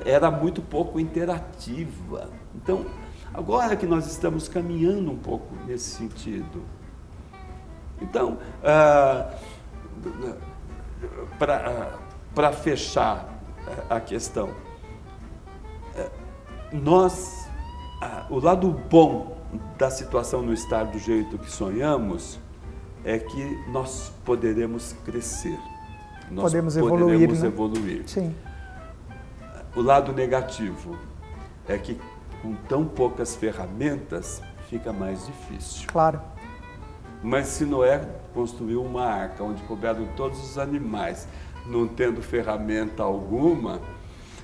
era 0.05 0.29
muito 0.29 0.61
pouco 0.61 0.99
interativa. 0.99 2.29
Então, 2.55 2.85
agora 3.33 3.75
que 3.75 3.85
nós 3.85 4.05
estamos 4.05 4.47
caminhando 4.47 5.11
um 5.11 5.17
pouco 5.17 5.55
nesse 5.65 5.89
sentido. 5.97 6.63
Então, 8.01 8.37
ah, 8.63 9.33
para 12.35 12.51
fechar 12.51 13.29
a 13.89 13.99
questão, 13.99 14.49
é, 15.95 16.09
nós, 16.71 17.47
ah, 18.01 18.27
o 18.29 18.39
lado 18.39 18.69
bom 18.89 19.37
da 19.77 19.89
situação 19.89 20.41
no 20.41 20.53
estar 20.53 20.85
do 20.85 20.99
jeito 20.99 21.37
que 21.37 21.51
sonhamos 21.51 22.39
é 23.03 23.19
que 23.19 23.69
nós 23.69 24.11
poderemos 24.25 24.93
crescer. 25.05 25.57
Nós 26.31 26.45
podemos 26.45 26.77
evoluir, 26.77 27.31
né? 27.31 27.47
evoluir. 27.47 28.03
Sim. 28.07 28.33
O 29.75 29.81
lado 29.81 30.13
negativo 30.13 30.95
é 31.67 31.77
que 31.77 31.99
com 32.41 32.53
tão 32.67 32.85
poucas 32.85 33.35
ferramentas 33.35 34.41
fica 34.69 34.93
mais 34.93 35.25
difícil. 35.25 35.87
Claro. 35.87 36.21
Mas 37.23 37.47
se 37.47 37.65
Noé 37.65 38.05
construiu 38.33 38.83
uma 38.83 39.05
arca 39.05 39.43
onde 39.43 39.63
couberam 39.63 40.05
todos 40.15 40.43
os 40.43 40.57
animais, 40.57 41.27
não 41.65 41.87
tendo 41.87 42.21
ferramenta 42.21 43.01
alguma, 43.01 43.79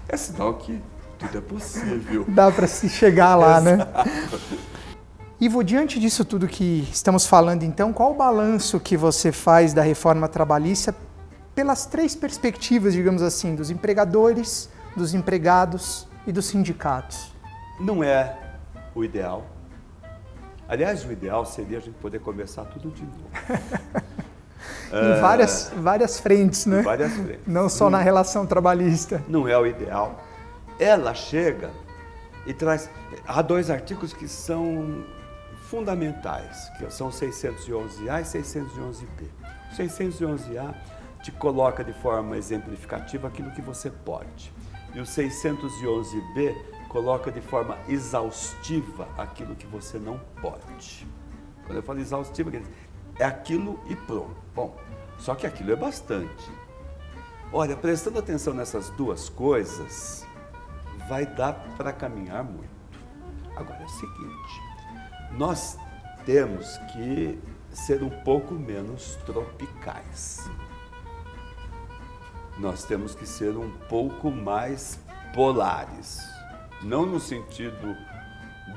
é 0.07 0.17
sinal 0.17 0.55
que 0.55 0.81
tudo 1.19 1.37
é 1.37 1.41
possível. 1.41 2.25
Dá 2.29 2.49
para 2.51 2.65
se 2.65 2.89
chegar 2.89 3.35
lá, 3.35 3.59
né? 3.59 3.77
Ivo, 5.39 5.63
diante 5.63 5.99
disso 5.99 6.25
tudo 6.25 6.47
que 6.47 6.87
estamos 6.91 7.25
falando, 7.25 7.63
então, 7.63 7.93
qual 7.93 8.11
o 8.11 8.15
balanço 8.15 8.79
que 8.79 8.97
você 8.97 9.31
faz 9.31 9.73
da 9.73 9.81
reforma 9.81 10.27
trabalhista 10.27 10.95
pelas 11.53 11.85
três 11.85 12.15
perspectivas, 12.15 12.93
digamos 12.93 13.21
assim, 13.21 13.55
dos 13.55 13.69
empregadores, 13.69 14.69
dos 14.99 15.13
empregados 15.13 16.07
e 16.27 16.31
dos 16.31 16.45
sindicatos? 16.45 17.33
Não 17.79 18.03
é 18.03 18.37
o 18.93 19.03
ideal. 19.03 19.45
Aliás, 20.67 21.03
o 21.05 21.11
ideal 21.11 21.45
seria 21.45 21.77
a 21.77 21.81
gente 21.81 21.95
poder 21.95 22.19
começar 22.19 22.65
tudo 22.65 22.91
de 22.91 23.03
novo. 23.03 23.29
em 24.93 25.17
é... 25.17 25.21
várias, 25.21 25.71
várias 25.75 26.19
frentes, 26.19 26.65
né? 26.65 26.81
Em 26.81 26.83
várias 26.83 27.13
frentes. 27.13 27.47
Não 27.47 27.69
só 27.69 27.85
não, 27.85 27.91
na 27.91 27.99
relação 27.99 28.45
trabalhista. 28.45 29.23
Não 29.27 29.47
é 29.47 29.57
o 29.57 29.65
ideal. 29.65 30.21
Ela 30.77 31.13
chega 31.13 31.71
e 32.45 32.53
traz. 32.53 32.89
Há 33.25 33.41
dois 33.41 33.71
artigos 33.71 34.13
que 34.13 34.27
são 34.27 35.03
fundamentais, 35.69 36.69
que 36.77 36.91
são 36.91 37.09
611A 37.09 38.21
e 38.21 38.23
611B. 38.23 39.27
611A 39.75 40.75
te 41.23 41.31
coloca 41.31 41.83
de 41.83 41.93
forma 41.93 42.37
exemplificativa 42.37 43.27
aquilo 43.27 43.51
que 43.51 43.61
você 43.61 43.89
pode. 43.89 44.51
E 44.93 44.99
o 44.99 45.03
611B 45.03 46.55
coloca 46.89 47.31
de 47.31 47.41
forma 47.41 47.77
exaustiva 47.87 49.07
aquilo 49.17 49.55
que 49.55 49.67
você 49.67 49.99
não 49.99 50.19
pode. 50.41 51.07
Quando 51.65 51.77
eu 51.77 51.83
falo 51.83 51.99
exaustiva, 51.99 52.51
é 53.19 53.23
aquilo 53.23 53.79
e 53.87 53.95
pronto. 53.95 54.35
Bom, 54.55 54.75
só 55.17 55.35
que 55.35 55.45
aquilo 55.45 55.71
é 55.71 55.75
bastante. 55.75 56.51
Olha, 57.51 57.75
prestando 57.75 58.19
atenção 58.19 58.53
nessas 58.53 58.89
duas 58.91 59.29
coisas, 59.29 60.25
vai 61.07 61.25
dar 61.25 61.53
para 61.77 61.91
caminhar 61.91 62.43
muito. 62.43 62.69
Agora 63.55 63.81
é 63.81 63.85
o 63.85 63.89
seguinte, 63.89 64.61
nós 65.31 65.77
temos 66.25 66.77
que 66.93 67.39
ser 67.71 68.03
um 68.03 68.09
pouco 68.23 68.53
menos 68.53 69.15
tropicais. 69.25 70.49
Nós 72.59 72.83
temos 72.83 73.15
que 73.15 73.25
ser 73.25 73.57
um 73.57 73.71
pouco 73.87 74.29
mais 74.29 74.99
polares. 75.33 76.21
Não 76.81 77.05
no 77.05 77.19
sentido 77.19 77.95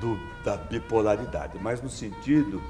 do, 0.01 0.19
da 0.45 0.57
bipolaridade, 0.57 1.59
mas 1.61 1.83
no 1.83 1.91
sentido 1.91 2.63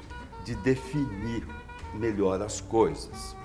de 0.43 0.55
definir 0.55 1.47
melhor 1.93 2.41
as 2.41 2.59
coisas. 2.59 3.35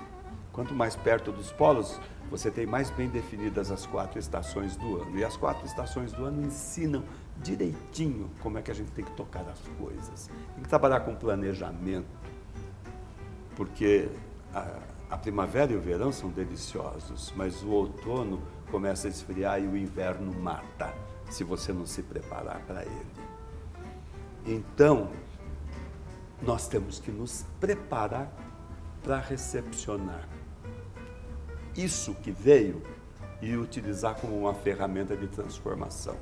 Quanto 0.51 0.73
mais 0.73 0.95
perto 0.95 1.31
dos 1.31 1.51
polos, 1.51 1.99
você 2.29 2.51
tem 2.51 2.65
mais 2.65 2.89
bem 2.89 3.07
definidas 3.07 3.71
as 3.71 3.85
quatro 3.85 4.19
estações 4.19 4.75
do 4.75 5.01
ano. 5.01 5.17
E 5.17 5.23
as 5.23 5.37
quatro 5.37 5.65
estações 5.65 6.11
do 6.11 6.25
ano 6.25 6.41
ensinam 6.41 7.03
direitinho 7.37 8.29
como 8.41 8.57
é 8.57 8.61
que 8.61 8.71
a 8.71 8.73
gente 8.73 8.91
tem 8.91 9.05
que 9.05 9.11
tocar 9.11 9.47
as 9.47 9.59
coisas. 9.77 10.29
Tem 10.55 10.63
que 10.63 10.69
trabalhar 10.69 11.01
com 11.01 11.15
planejamento, 11.15 12.07
porque 13.55 14.09
a, 14.53 14.79
a 15.09 15.17
primavera 15.17 15.71
e 15.71 15.75
o 15.75 15.81
verão 15.81 16.11
são 16.11 16.29
deliciosos, 16.29 17.33
mas 17.35 17.63
o 17.63 17.69
outono 17.69 18.41
começa 18.69 19.07
a 19.07 19.09
esfriar 19.09 19.61
e 19.61 19.67
o 19.67 19.75
inverno 19.75 20.31
mata, 20.39 20.93
se 21.29 21.43
você 21.43 21.73
não 21.73 21.85
se 21.85 22.03
preparar 22.03 22.59
para 22.67 22.83
ele. 22.83 23.07
Então, 24.45 25.09
nós 26.41 26.67
temos 26.67 26.99
que 26.99 27.11
nos 27.11 27.43
preparar 27.59 28.31
para 29.03 29.19
recepcionar 29.19 30.27
isso 31.75 32.13
que 32.15 32.31
veio 32.31 32.81
e 33.41 33.55
utilizar 33.55 34.15
como 34.15 34.37
uma 34.37 34.53
ferramenta 34.53 35.15
de 35.15 35.27
transformação. 35.27 36.17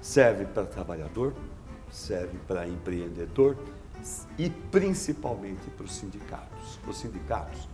Serve 0.00 0.44
para 0.44 0.64
trabalhador, 0.66 1.34
serve 1.90 2.38
para 2.48 2.66
empreendedor 2.66 3.56
e 4.36 4.50
principalmente 4.50 5.70
para 5.70 5.84
os 5.84 5.94
sindicatos. 5.94 6.80
Os 6.86 6.98
sindicatos 6.98 7.68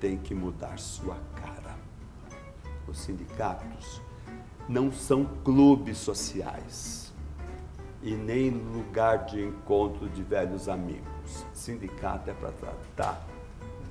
têm 0.00 0.16
que 0.16 0.34
mudar 0.34 0.78
sua 0.78 1.16
cara. 1.36 1.76
Os 2.88 2.98
sindicatos 2.98 4.00
não 4.68 4.90
são 4.90 5.24
clubes 5.44 5.98
sociais 5.98 7.12
e 8.02 8.14
nem 8.14 8.50
lugar 8.50 9.26
de 9.26 9.44
encontro 9.44 10.08
de 10.08 10.22
velhos 10.22 10.68
amigos. 10.68 11.44
Sindicato 11.52 12.30
é 12.30 12.34
para 12.34 12.52
tratar 12.52 13.26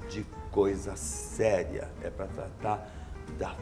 de 0.09 0.25
coisa 0.51 0.95
séria, 0.95 1.89
é 2.01 2.09
para 2.09 2.27
tratar 2.27 2.89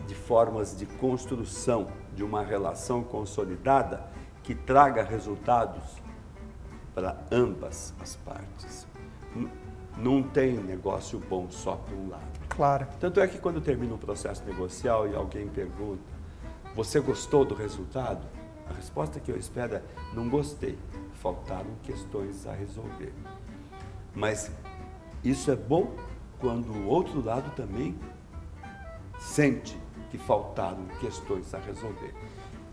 de 0.08 0.16
formas 0.16 0.78
de 0.78 0.86
construção 0.86 1.88
de 2.16 2.24
uma 2.24 2.42
relação 2.42 3.04
consolidada 3.04 4.10
que 4.42 4.56
traga 4.56 5.04
resultados 5.04 5.84
para 6.96 7.18
ambas 7.32 7.94
as 8.00 8.16
partes. 8.16 8.88
Não 9.98 10.22
tem 10.22 10.54
negócio 10.54 11.20
bom 11.20 11.50
só 11.50 11.76
para 11.76 11.96
um 11.96 12.10
lado. 12.10 12.40
Claro. 12.50 12.88
Tanto 13.00 13.20
é 13.20 13.28
que 13.28 13.40
quando 13.40 13.60
termina 13.60 13.94
um 13.94 13.98
processo 13.98 14.44
negocial 14.46 15.08
e 15.08 15.16
alguém 15.16 15.48
pergunta: 15.48 16.04
Você 16.76 17.00
gostou 17.00 17.44
do 17.44 17.56
resultado? 17.56 18.26
A 18.70 18.74
resposta 18.74 19.20
que 19.20 19.32
eu 19.32 19.38
espero 19.38 19.76
é: 19.76 19.82
Não 20.14 20.30
gostei. 20.30 20.78
Faltaram 21.14 21.72
questões 21.84 22.46
a 22.46 22.54
resolver. 22.54 23.12
Mas 24.14 24.52
isso 25.24 25.50
é 25.50 25.56
bom 25.56 25.96
quando 26.40 26.72
o 26.72 26.88
outro 26.88 27.24
lado 27.24 27.52
também 27.56 27.98
sente 29.20 29.78
que 30.10 30.18
faltaram 30.18 30.86
questões 31.00 31.54
a 31.54 31.60
resolver. 31.60 32.14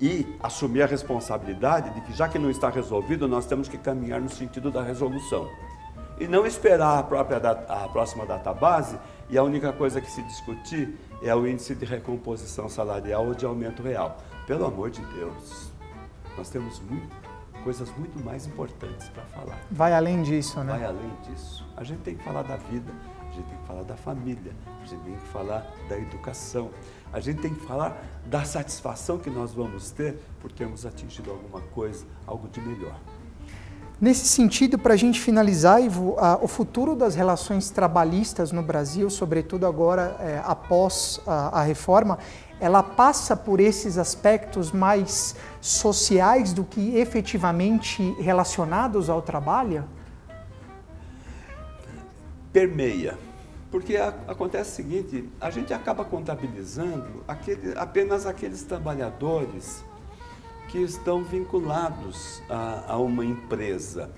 E 0.01 0.37
assumir 0.43 0.83
a 0.83 0.87
responsabilidade 0.87 1.91
de 1.91 2.01
que, 2.03 2.12
já 2.12 2.29
que 2.29 2.39
não 2.39 2.51
está 2.51 2.68
resolvido, 2.68 3.27
nós 3.27 3.47
temos 3.47 3.68
que 3.68 3.79
caminhar 3.79 4.20
no 4.20 4.29
sentido 4.29 4.70
da 4.70 4.83
resolução. 4.83 5.49
E 6.19 6.29
não 6.29 6.47
esperar 6.47 6.99
a, 6.99 7.03
própria 7.03 7.41
data, 7.41 7.73
a 7.73 7.89
próxima 7.89 8.25
data 8.25 8.53
base 8.55 8.99
e 9.29 9.37
a 9.37 9.43
única 9.43 9.73
coisa 9.73 10.01
que 10.01 10.11
se 10.11 10.23
discutir 10.23 10.97
é 11.23 11.35
o 11.35 11.47
índice 11.47 11.75
de 11.75 11.85
recomposição 11.85 12.69
salarial 12.69 13.27
ou 13.27 13.35
de 13.35 13.45
aumento 13.45 13.83
real. 13.83 14.19
Pelo 14.47 14.65
amor 14.65 14.91
de 14.91 15.01
Deus, 15.07 15.73
nós 16.37 16.49
temos 16.51 16.79
muito, 16.81 17.09
coisas 17.65 17.91
muito 17.97 18.23
mais 18.25 18.47
importantes 18.47 19.09
para 19.09 19.25
falar. 19.25 19.59
Vai 19.71 19.93
além 19.93 20.23
disso, 20.23 20.62
né? 20.62 20.73
Vai 20.75 20.85
além 20.85 21.11
disso. 21.23 21.67
A 21.77 21.83
gente 21.83 22.03
tem 22.03 22.15
que 22.15 22.23
falar 22.23 22.43
da 22.43 22.57
vida, 22.57 22.93
a 23.21 23.33
gente 23.33 23.49
tem 23.49 23.59
que 23.59 23.67
falar 23.67 23.83
da 23.83 23.97
família, 23.97 24.53
a 24.81 24.87
gente 24.87 25.03
tem 25.03 25.17
que 25.17 25.27
falar 25.29 25.67
da 25.89 25.99
educação, 25.99 26.71
a 27.12 27.19
gente 27.19 27.41
tem 27.41 27.55
que 27.55 27.65
falar 27.65 28.01
da 28.27 28.45
satisfação 28.45 29.19
que 29.19 29.31
nós 29.31 29.53
vamos 29.53 29.91
ter 29.91 30.17
por 30.41 30.53
termos 30.53 30.87
atingido 30.87 31.31
alguma 31.31 31.61
coisa, 31.61 32.07
algo 32.27 32.49
de 32.49 32.61
melhor. 32.61 33.01
Nesse 34.01 34.26
sentido, 34.26 34.78
para 34.78 34.95
a 34.95 34.97
gente 34.97 35.20
finalizar, 35.20 35.82
Ivo, 35.82 36.16
a, 36.18 36.38
o 36.42 36.49
futuro 36.49 36.97
das 36.97 37.14
relações 37.14 37.70
trabalhistas 37.70 38.53
no 38.53 38.62
Brasil, 38.62 39.09
sobretudo 39.09 39.66
agora 39.66 40.16
é, 40.20 40.42
após 40.45 41.20
a, 41.26 41.61
a 41.61 41.62
reforma, 41.62 42.18
ela 42.61 42.82
passa 42.82 43.36
por 43.36 43.61
esses 43.61 43.97
aspectos 43.97 44.72
mais 44.72 45.36
sociais 45.61 46.53
do 46.53 46.64
que 46.64 46.97
efetivamente 46.97 48.03
relacionados 48.20 49.09
ao 49.09 49.22
trabalho? 49.22 49.84
permeia. 52.55 53.18
Porque 53.68 53.97
a, 53.97 54.14
acontece 54.28 54.70
o 54.70 54.74
seguinte, 54.76 55.28
a 55.40 55.51
gente 55.51 55.74
acaba 55.74 56.05
contabilizando 56.05 57.24
aquele, 57.26 57.76
apenas 57.76 58.24
aqueles 58.24 58.62
trabalhadores 58.62 59.84
que 60.75 60.81
estão 60.81 61.22
vinculados 61.22 62.43
a, 62.51 62.95
a 62.95 62.99
uma 62.99 63.25
empresa 63.25 64.11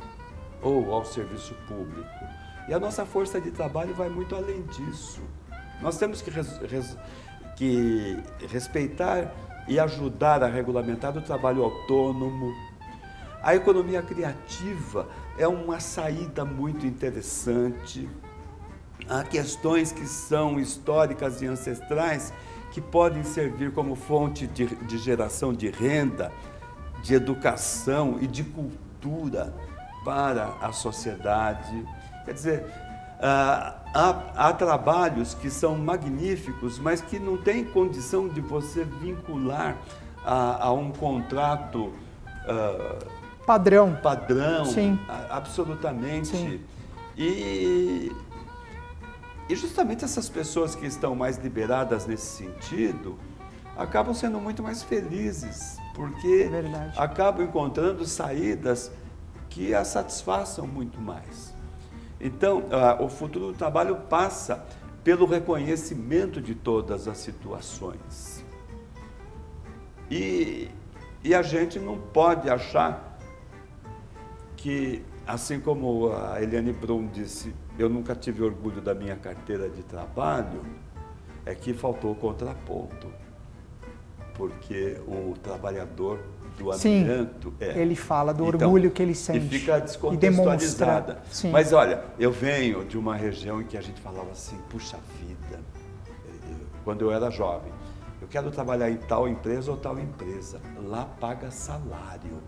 ou 0.62 0.90
ao 0.90 1.04
serviço 1.04 1.54
público. 1.68 2.09
E 2.66 2.72
a 2.72 2.80
nossa 2.80 3.04
força 3.04 3.38
de 3.38 3.50
trabalho 3.50 3.92
vai 3.92 4.09
muito 4.09 4.34
além 4.34 4.62
disso. 4.62 5.20
Nós 5.82 5.98
temos 5.98 6.22
que, 6.22 6.30
res, 6.30 6.57
res, 6.62 6.96
que 7.57 8.16
respeitar 8.48 9.34
e 9.68 9.78
ajudar 9.78 10.42
a 10.42 10.46
regulamentar 10.46 11.14
o 11.14 11.20
trabalho 11.20 11.62
autônomo. 11.62 12.50
A 13.42 13.54
economia 13.54 14.00
criativa 14.00 15.07
é 15.36 15.46
uma 15.46 15.78
saída 15.78 16.42
muito 16.42 16.86
interessante 16.86 18.09
há 19.07 19.22
questões 19.24 19.92
que 19.92 20.07
são 20.07 20.59
históricas 20.59 21.42
e 21.42 21.46
ancestrais 21.46 22.32
que 22.76 22.80
podem 22.82 23.24
servir 23.24 23.72
como 23.72 23.96
fonte 23.96 24.46
de, 24.46 24.66
de 24.66 24.98
geração 24.98 25.50
de 25.50 25.70
renda, 25.70 26.30
de 27.02 27.14
educação 27.14 28.18
e 28.20 28.26
de 28.26 28.44
cultura 28.44 29.54
para 30.04 30.52
a 30.60 30.72
sociedade. 30.72 31.88
Quer 32.26 32.34
dizer, 32.34 32.66
há, 33.18 33.76
há, 34.34 34.52
trabalhos 34.52 35.32
que 35.32 35.48
são 35.48 35.74
magníficos, 35.78 36.78
mas 36.78 37.00
que 37.00 37.18
não 37.18 37.38
têm 37.38 37.64
condição 37.64 38.28
de 38.28 38.42
você 38.42 38.84
vincular 38.84 39.74
a, 40.22 40.66
a 40.66 40.72
um 40.74 40.92
contrato 40.92 41.84
uh, 41.84 43.06
padrão. 43.46 43.98
Padrão, 44.02 44.66
Sim. 44.66 44.98
absolutamente. 45.30 46.36
Sim. 46.36 46.60
E 47.16 48.12
e 49.49 49.55
justamente 49.55 50.05
essas 50.05 50.28
pessoas 50.28 50.74
que 50.74 50.86
estão 50.86 51.14
mais 51.14 51.36
liberadas 51.38 52.07
nesse 52.07 52.44
sentido 52.44 53.18
acabam 53.76 54.14
sendo 54.14 54.40
muito 54.40 54.62
mais 54.62 54.82
felizes, 54.82 55.78
porque 55.94 56.49
é 56.51 56.92
acabam 56.97 57.44
encontrando 57.44 58.05
saídas 58.07 58.90
que 59.49 59.74
as 59.74 59.88
satisfaçam 59.88 60.66
muito 60.66 61.01
mais. 61.01 61.55
Então, 62.20 62.64
o 62.99 63.09
futuro 63.09 63.49
do 63.49 63.55
trabalho 63.55 63.97
passa 64.09 64.64
pelo 65.05 65.26
reconhecimento 65.26 66.40
de 66.40 66.55
todas 66.55 67.07
as 67.07 67.18
situações. 67.18 68.44
E, 70.11 70.70
e 71.22 71.34
a 71.34 71.42
gente 71.42 71.78
não 71.78 71.99
pode 71.99 72.49
achar 72.49 73.18
que, 74.57 75.03
assim 75.26 75.61
como 75.61 76.12
a 76.12 76.42
Eliane 76.42 76.72
Brum 76.72 77.07
disse, 77.07 77.55
eu 77.78 77.88
nunca 77.88 78.14
tive 78.14 78.42
orgulho 78.42 78.80
da 78.80 78.94
minha 78.94 79.16
carteira 79.16 79.68
de 79.68 79.82
trabalho, 79.82 80.62
é 81.44 81.54
que 81.54 81.74
faltou 81.74 82.12
o 82.12 82.14
contraponto. 82.14 83.08
Porque 84.34 85.00
o 85.06 85.34
trabalhador 85.42 86.18
do 86.58 86.72
amianto. 86.72 87.54
é. 87.60 87.78
ele 87.78 87.94
fala 87.94 88.32
do 88.32 88.46
Então, 88.46 88.68
orgulho 88.68 88.90
que 88.90 89.02
ele 89.02 89.14
sente. 89.14 89.46
E 89.46 89.58
fica 89.58 89.78
descontextualizada. 89.78 91.22
sim. 91.30 91.50
Mas 91.50 91.72
olha, 91.72 92.02
eu 92.18 92.32
venho 92.32 92.84
de 92.84 92.98
uma 92.98 93.16
região 93.16 93.60
em 93.60 93.64
que 93.64 93.76
a 93.76 93.80
gente 93.80 94.00
falava 94.00 94.30
assim, 94.30 94.58
puxa 94.70 94.98
vida, 95.20 95.60
eh, 96.18 96.54
quando 96.84 97.02
eu 97.02 97.12
era 97.12 97.30
jovem, 97.30 97.72
eu 98.20 98.28
quero 98.28 98.50
trabalhar 98.50 98.90
em 98.90 98.96
tal 98.96 99.28
empresa 99.28 99.70
ou 99.70 99.76
tal 99.76 99.98
empresa. 99.98 100.60
Lá 100.82 101.04
paga 101.04 101.50
salário. 101.50 102.42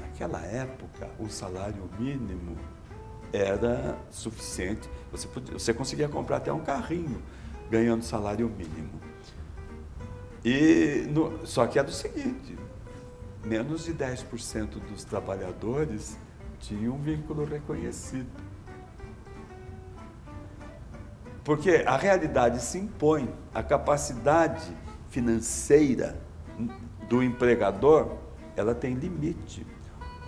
Naquela 0.00 0.40
época, 0.40 1.08
o 1.18 1.28
salário 1.28 1.88
mínimo 1.98 2.56
era 3.32 3.98
suficiente. 4.10 4.88
Você, 5.12 5.26
podia, 5.28 5.52
você 5.58 5.74
conseguia 5.74 6.08
comprar 6.08 6.38
até 6.38 6.52
um 6.52 6.60
carrinho 6.60 7.22
ganhando 7.70 8.02
salário 8.02 8.48
mínimo. 8.48 9.00
E 10.44 11.06
no, 11.10 11.46
só 11.46 11.66
que 11.66 11.78
era 11.78 11.88
o 11.88 11.92
seguinte, 11.92 12.56
menos 13.44 13.84
de 13.84 13.94
10% 13.94 14.80
dos 14.88 15.04
trabalhadores 15.04 16.16
tinham 16.58 16.94
um 16.94 16.98
vínculo 16.98 17.44
reconhecido. 17.44 18.30
Porque 21.44 21.84
a 21.86 21.96
realidade 21.96 22.62
se 22.62 22.78
impõe, 22.78 23.32
a 23.52 23.62
capacidade 23.62 24.76
financeira 25.08 26.20
do 27.08 27.22
empregador, 27.22 28.16
ela 28.56 28.74
tem 28.74 28.94
limite. 28.94 29.66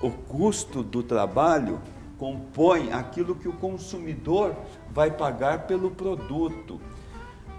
O 0.03 0.11
custo 0.11 0.83
do 0.83 1.03
trabalho 1.03 1.81
compõe 2.23 2.93
aquilo 2.93 3.35
que 3.35 3.49
o 3.49 3.53
consumidor 3.55 4.55
vai 4.91 5.11
pagar 5.11 5.67
pelo 5.67 5.91
produto. 5.91 6.81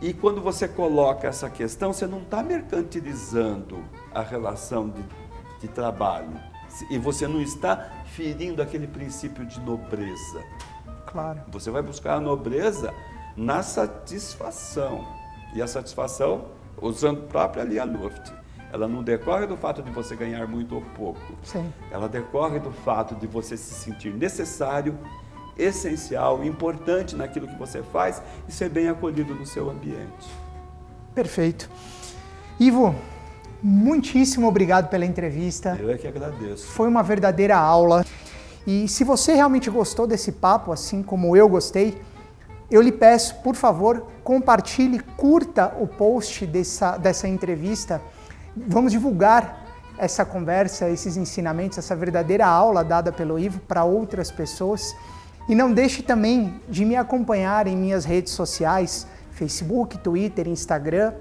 E 0.01 0.14
quando 0.14 0.39
você 0.39 0.70
coloca 0.70 1.28
essa 1.28 1.49
questão, 1.49 1.91
você 1.91 2.07
não 2.07 2.22
está 2.22 2.41
mercantilizando 2.41 3.84
a 4.14 4.22
relação 4.22 4.88
de, 4.88 5.03
de 5.59 5.68
trabalho. 5.68 6.32
E 6.89 6.97
você 6.97 7.28
não 7.28 7.41
está 7.41 7.91
ferindo 8.05 8.61
aquele 8.61 8.88
princípio 8.88 9.45
de 9.45 9.59
nobreza. 9.59 10.41
Claro. 11.07 11.41
Você 11.49 11.70
vai 11.70 11.82
buscar 11.82 12.16
a 12.16 12.22
nobreza 12.22 12.93
na 13.36 13.61
satisfação. 13.64 15.05
E 15.53 15.61
a 15.61 15.68
satisfação, 15.68 16.45
usando 16.82 17.20
a 17.26 17.28
própria 17.28 17.64
Lia 17.66 17.84
Luft, 17.84 18.32
ela 18.74 18.88
não 18.88 19.03
decorre 19.03 19.45
do 19.45 19.55
fato 19.55 19.84
de 19.84 19.91
você 19.91 20.15
ganhar 20.15 20.47
muito 20.47 20.74
ou 20.74 20.82
pouco. 20.82 21.21
Sim. 21.43 21.71
Ela 21.91 22.09
decorre 22.09 22.59
do 22.59 22.71
fato 22.71 23.13
de 23.13 23.28
você 23.28 23.55
se 23.55 23.71
sentir 23.76 24.11
necessário, 24.11 24.97
essencial, 25.55 26.43
importante 26.43 27.15
naquilo 27.15 27.47
que 27.47 27.55
você 27.55 27.84
faz 27.84 28.19
e 28.49 28.51
ser 28.51 28.69
bem 28.69 28.89
acolhido 28.89 29.36
no 29.36 29.45
seu 29.45 29.69
ambiente. 29.69 30.28
Perfeito. 31.13 31.69
Ivo, 32.59 32.95
muitíssimo 33.61 34.47
obrigado 34.47 34.89
pela 34.89 35.05
entrevista. 35.05 35.78
Eu 35.80 35.91
é 35.91 35.97
que 35.99 36.07
agradeço. 36.07 36.65
Foi 36.65 36.88
uma 36.88 37.03
verdadeira 37.03 37.55
aula. 37.55 38.03
E 38.65 38.88
se 38.88 39.03
você 39.03 39.36
realmente 39.36 39.69
gostou 39.69 40.07
desse 40.07 40.32
papo, 40.32 40.71
assim 40.71 41.03
como 41.03 41.38
eu 41.38 41.47
gostei, 41.47 41.95
eu 42.71 42.82
lhe 42.82 42.91
peço, 42.91 43.36
por 43.43 43.53
favor, 43.53 44.07
compartilhe, 44.24 44.97
curta 44.97 45.76
o 45.80 45.86
post 45.86 46.43
dessa, 46.47 46.97
dessa 46.97 47.28
entrevista. 47.28 48.01
Vamos 48.55 48.91
divulgar 48.91 49.63
essa 49.97 50.23
conversa, 50.23 50.87
esses 50.89 51.17
ensinamentos, 51.17 51.77
essa 51.77 51.95
verdadeira 51.95 52.45
aula 52.45 52.83
dada 52.83 53.11
pelo 53.11 53.39
Ivo 53.39 53.59
para 53.61 53.83
outras 53.83 54.29
pessoas. 54.31 54.95
E 55.47 55.55
não 55.55 55.73
deixe 55.73 56.03
também 56.03 56.61
de 56.69 56.85
me 56.85 56.95
acompanhar 56.95 57.67
em 57.67 57.75
minhas 57.75 58.05
redes 58.05 58.33
sociais, 58.33 59.07
Facebook, 59.31 59.97
Twitter, 59.97 60.47
Instagram. 60.47 61.13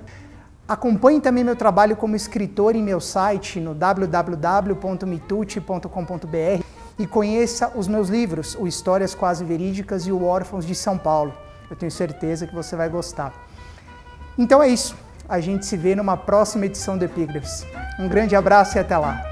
Acompanhe 0.68 1.20
também 1.20 1.42
meu 1.42 1.56
trabalho 1.56 1.96
como 1.96 2.14
escritor 2.14 2.76
em 2.76 2.82
meu 2.82 3.00
site 3.00 3.58
no 3.60 3.74
www.mitute.com.br 3.74 6.64
e 6.98 7.06
conheça 7.06 7.72
os 7.74 7.88
meus 7.88 8.08
livros, 8.08 8.54
o 8.54 8.66
Histórias 8.66 9.14
Quase 9.14 9.44
Verídicas 9.44 10.06
e 10.06 10.12
o 10.12 10.24
Órfãos 10.24 10.64
de 10.64 10.74
São 10.74 10.96
Paulo. 10.98 11.34
Eu 11.68 11.76
tenho 11.76 11.90
certeza 11.90 12.46
que 12.46 12.54
você 12.54 12.76
vai 12.76 12.88
gostar. 12.88 13.34
Então 14.38 14.62
é 14.62 14.68
isso. 14.68 14.94
A 15.32 15.40
gente 15.40 15.64
se 15.64 15.78
vê 15.78 15.94
numa 15.94 16.14
próxima 16.14 16.66
edição 16.66 16.98
do 16.98 17.06
Epígrafes. 17.06 17.66
Um 17.98 18.06
grande 18.06 18.36
abraço 18.36 18.76
e 18.76 18.78
até 18.78 18.98
lá. 18.98 19.24